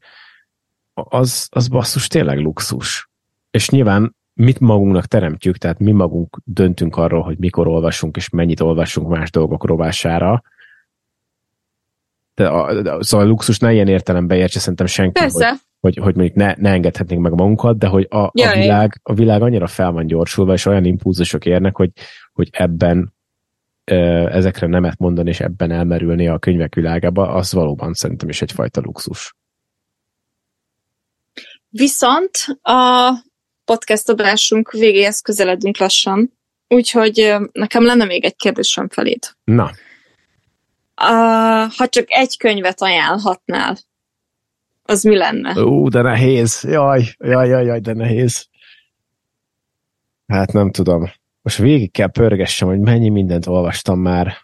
[0.93, 3.09] az, az basszus tényleg luxus.
[3.51, 8.59] És nyilván mit magunknak teremtjük, tehát mi magunk döntünk arról, hogy mikor olvasunk, és mennyit
[8.59, 10.41] olvasunk más dolgok rovására,
[12.37, 15.49] de a, de, szóval a luxus ne ilyen értelemben értse szerintem senki, Persze.
[15.49, 19.13] hogy, hogy, hogy mondjuk ne, ne engedhetnénk meg magunkat, de hogy a, a, világ, a
[19.13, 21.91] világ annyira fel van gyorsulva, és olyan impulzusok érnek, hogy,
[22.33, 23.13] hogy ebben
[24.31, 29.35] ezekre nemet mondani, és ebben elmerülni a könyvek világába, az valóban szerintem is egyfajta luxus.
[31.69, 32.31] Viszont
[32.61, 33.11] a
[33.65, 36.33] podcast adásunk végéhez közeledünk lassan,
[36.67, 39.37] úgyhogy nekem lenne még egy kérdésem felét.
[39.43, 39.71] Na.
[41.01, 43.77] Uh, ha csak egy könyvet ajánlhatnál,
[44.83, 45.61] az mi lenne?
[45.63, 46.63] Ú, de nehéz.
[46.63, 48.47] Jaj, jaj, jaj, jaj, de nehéz.
[50.27, 51.11] Hát nem tudom
[51.47, 54.37] most végig kell pörgessem, hogy mennyi mindent olvastam már.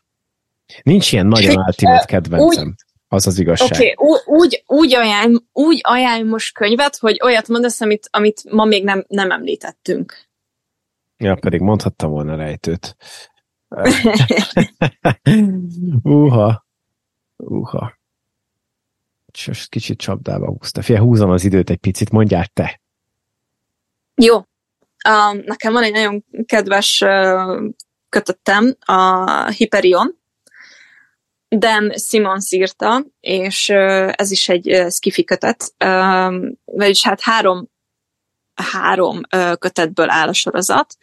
[0.83, 2.67] Nincs ilyen nagyon ultimate kedvencem.
[2.67, 2.73] Úgy,
[3.07, 3.71] az az igazság.
[3.71, 8.65] Oké, okay, úgy, úgy, ajánl, úgy ajánl most könyvet, hogy olyat mondasz, amit, amit ma
[8.65, 10.15] még nem, nem említettünk.
[11.17, 12.95] Ja, pedig mondhattam volna rejtőt.
[16.03, 16.65] Uha.
[17.35, 17.93] Uha.
[19.47, 20.81] Most kicsit csapdába húzta.
[20.81, 22.81] Fia, húzom az időt egy picit, mondjál te.
[24.15, 24.43] Jó,
[25.09, 27.71] Uh, nekem van egy nagyon kedves uh,
[28.09, 30.21] kötöttem, a Hyperion.
[31.49, 36.33] Dan Simons írta, és uh, ez is egy uh, skifi kötet, uh,
[36.65, 37.71] vagyis hát három
[38.53, 39.21] három
[39.59, 40.97] kötetből áll a sorozat,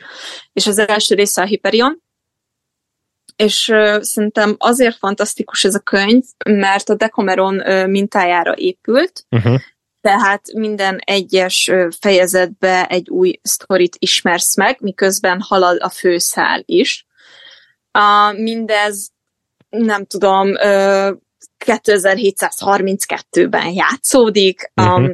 [0.53, 2.03] és az első része a Hyperion,
[3.41, 7.55] és szerintem azért fantasztikus ez a könyv, mert a Decameron
[7.91, 9.61] mintájára épült, uh-huh
[10.01, 11.71] tehát minden egyes
[12.01, 17.07] fejezetbe egy új sztorit ismersz meg, miközben halad a főszál is.
[17.91, 19.11] A, mindez,
[19.69, 20.53] nem tudom,
[21.65, 25.11] 2732-ben játszódik, uh-huh.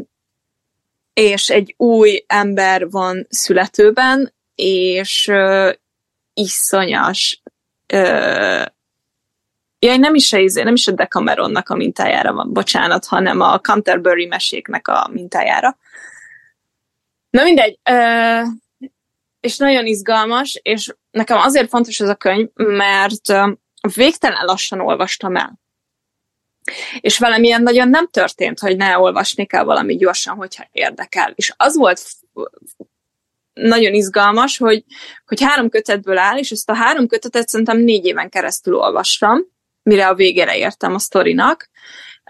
[1.13, 5.33] és egy új ember van születőben, és
[6.35, 7.43] iszonyas
[7.95, 8.67] uh,
[9.79, 13.61] Ja, nem is, a, izé, nem is a Decameronnak a mintájára van, bocsánat, hanem a
[13.61, 15.77] Canterbury meséknek a mintájára.
[17.31, 18.41] Na mindegy, ö,
[19.41, 23.33] és nagyon izgalmas, és nekem azért fontos ez a könyv, mert
[23.95, 25.61] végtelen lassan olvastam el.
[27.01, 31.33] És velem ilyen nagyon nem történt, hogy ne olvasni kell valami gyorsan, hogyha érdekel.
[31.35, 32.03] És az volt
[33.61, 34.85] nagyon izgalmas, hogy,
[35.27, 39.39] hogy három kötetből áll, és ezt a három kötetet szerintem négy éven keresztül olvastam,
[39.83, 41.71] mire a végére értem a sztorinak.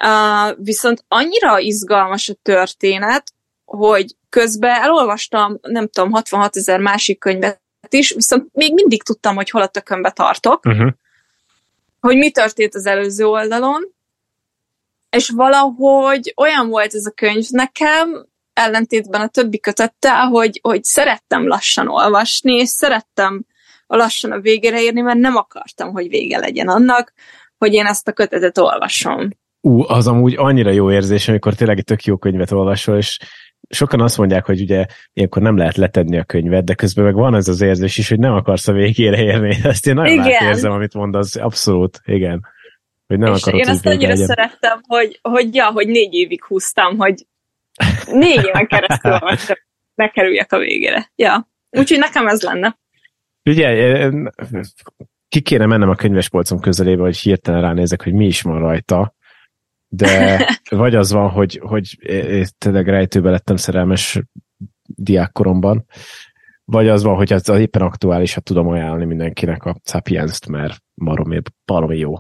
[0.03, 3.33] Uh, viszont annyira izgalmas a történet,
[3.65, 9.51] hogy közben elolvastam, nem tudom, 66 ezer másik könyvet is, viszont még mindig tudtam, hogy
[9.51, 10.91] hol a tökönbe tartok, uh-huh.
[12.01, 13.95] hogy mi történt az előző oldalon,
[15.11, 21.47] és valahogy olyan volt ez a könyv nekem, ellentétben a többi kötettel, hogy, hogy szerettem
[21.47, 23.45] lassan olvasni, és szerettem
[23.87, 27.13] a lassan a végére érni, mert nem akartam, hogy vége legyen annak,
[27.59, 29.31] hogy én ezt a kötetet olvasom.
[29.61, 33.19] Ú, az amúgy annyira jó érzés, amikor tényleg egy tök jó könyvet olvasol, és
[33.69, 37.35] sokan azt mondják, hogy ugye ilyenkor nem lehet letenni a könyvet, de közben meg van
[37.35, 39.57] ez az érzés is, hogy nem akarsz a végére érni.
[39.63, 42.47] Ezt én nagyon érzem, amit mondasz, abszolút, igen.
[43.07, 44.27] Hogy nem és akarod, én ezt annyira legyen.
[44.27, 47.27] szerettem, hogy, hogy ja, hogy négy évig húztam, hogy
[48.07, 49.57] négy éven keresztül olvastam,
[49.95, 51.11] ne kerüljek a végére.
[51.15, 52.79] Ja, úgyhogy nekem ez lenne.
[53.45, 54.11] Ugye,
[55.29, 59.15] ki kéne mennem a könyvespolcom közelébe, hogy hirtelen ránézek, hogy mi is van rajta,
[59.89, 61.99] de vagy az van, hogy, hogy
[62.59, 64.21] tényleg rejtőbe lettem szerelmes
[64.87, 65.85] diákkoromban,
[66.65, 71.99] Vagy az van, hogy az éppen aktuálisat tudom ajánlani mindenkinek a Sapiens-t, mert baromi, baromi
[71.99, 72.15] jó.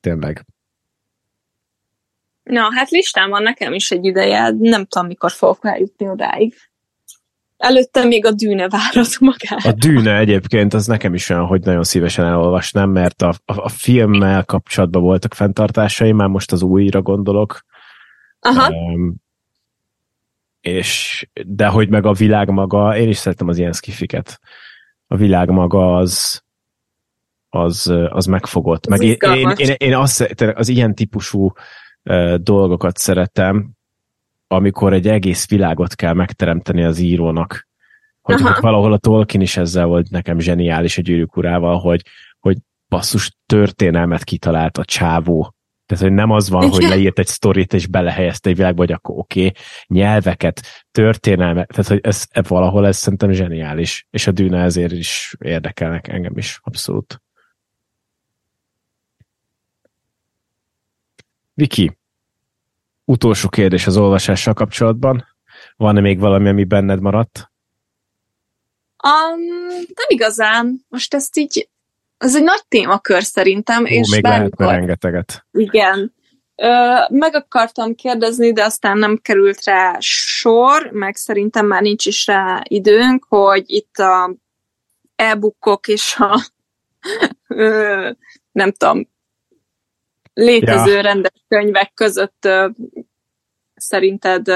[0.00, 0.46] Tényleg.
[2.50, 6.54] Na, hát listán van nekem is egy ideje, nem tudom, mikor fogok eljutni odáig.
[7.56, 9.64] Előtte még a dűne várat magát.
[9.64, 13.68] A dűne egyébként az nekem is olyan, hogy nagyon szívesen elolvasnám, mert a, a, a
[13.68, 17.64] filmmel kapcsolatban voltak fenntartásaim, már most az újra gondolok.
[18.40, 18.72] Aha.
[18.72, 19.14] Um,
[20.60, 24.40] és, de hogy meg a világ maga, én is szeretem az ilyen skifiket.
[25.06, 26.42] A világ maga az,
[27.48, 28.86] az, az megfogott.
[28.86, 31.52] Meg én, én, én, én azt, az ilyen típusú
[32.36, 33.70] dolgokat szeretem,
[34.46, 37.68] amikor egy egész világot kell megteremteni az írónak.
[38.20, 42.02] Hogy, hogy valahol a Tolkien is ezzel volt nekem zseniális a gyűrűk urával, hogy,
[42.38, 42.56] hogy
[42.88, 45.54] basszus történelmet kitalált a csávó.
[45.86, 49.18] Tehát, hogy nem az van, hogy leírt egy sztorit és belehelyezte egy világba, hogy akkor
[49.18, 54.62] oké, okay, nyelveket, történelmet, tehát, hogy ez, ez valahol ez szerintem zseniális, és a dűne
[54.62, 57.22] ezért is érdekelnek engem is, abszolút.
[61.60, 61.98] Viki,
[63.04, 65.26] utolsó kérdés az olvasással kapcsolatban.
[65.76, 67.50] Van-e még valami, ami benned maradt?
[69.04, 69.40] Um,
[69.70, 70.84] nem igazán.
[70.88, 71.68] Most ezt így,
[72.18, 73.82] ez egy nagy témakör szerintem.
[73.82, 75.46] Ó, és még bármikor, lehetne rengeteget.
[75.52, 76.14] Igen.
[76.54, 82.26] Ö, meg akartam kérdezni, de aztán nem került rá sor, meg szerintem már nincs is
[82.26, 84.34] rá időnk, hogy itt a
[85.16, 86.44] e-bookok és a
[87.48, 88.10] ö,
[88.52, 89.09] nem tudom,
[90.32, 91.00] létező ja.
[91.00, 92.48] rendes könyvek között
[93.74, 94.48] szerinted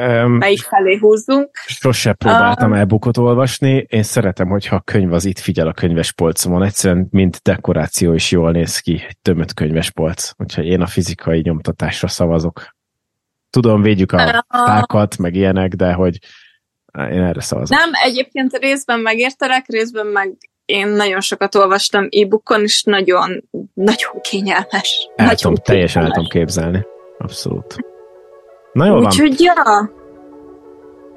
[0.00, 1.50] um, melyik felé húzzunk?
[1.66, 6.12] Sose próbáltam um, e-bookot olvasni, én szeretem, hogyha a könyv az itt figyel a könyves
[6.12, 10.86] polcomon, egyszerűen mint dekoráció is jól néz ki, egy tömött könyves polc, úgyhogy én a
[10.86, 12.74] fizikai nyomtatásra szavazok.
[13.50, 16.18] Tudom, védjük a fákat, meg ilyenek, de hogy
[16.98, 17.78] én erre szavazok.
[17.78, 20.36] Nem, egyébként részben megértelek, részben meg
[20.66, 25.08] én nagyon sokat olvastam e-bookon, és nagyon, nagyon kényelmes.
[25.16, 25.62] El nagyon tudom, kényelmes.
[25.62, 26.86] teljesen el tudom képzelni.
[27.18, 27.76] Abszolút.
[28.72, 29.90] Na jól Úgyhogy, ja.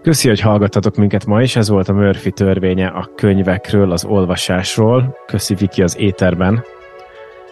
[0.01, 1.55] Köszi, hogy hallgattatok minket ma is.
[1.55, 5.17] Ez volt a Murphy törvénye a könyvekről, az olvasásról.
[5.25, 6.63] Köszi Viki az éterben,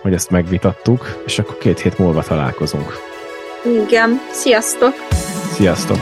[0.02, 2.94] hogy ezt megvitattuk, és akkor két hét múlva találkozunk.
[3.86, 4.20] Igen.
[4.32, 4.94] Sziasztok!
[5.52, 5.98] Sziasztok!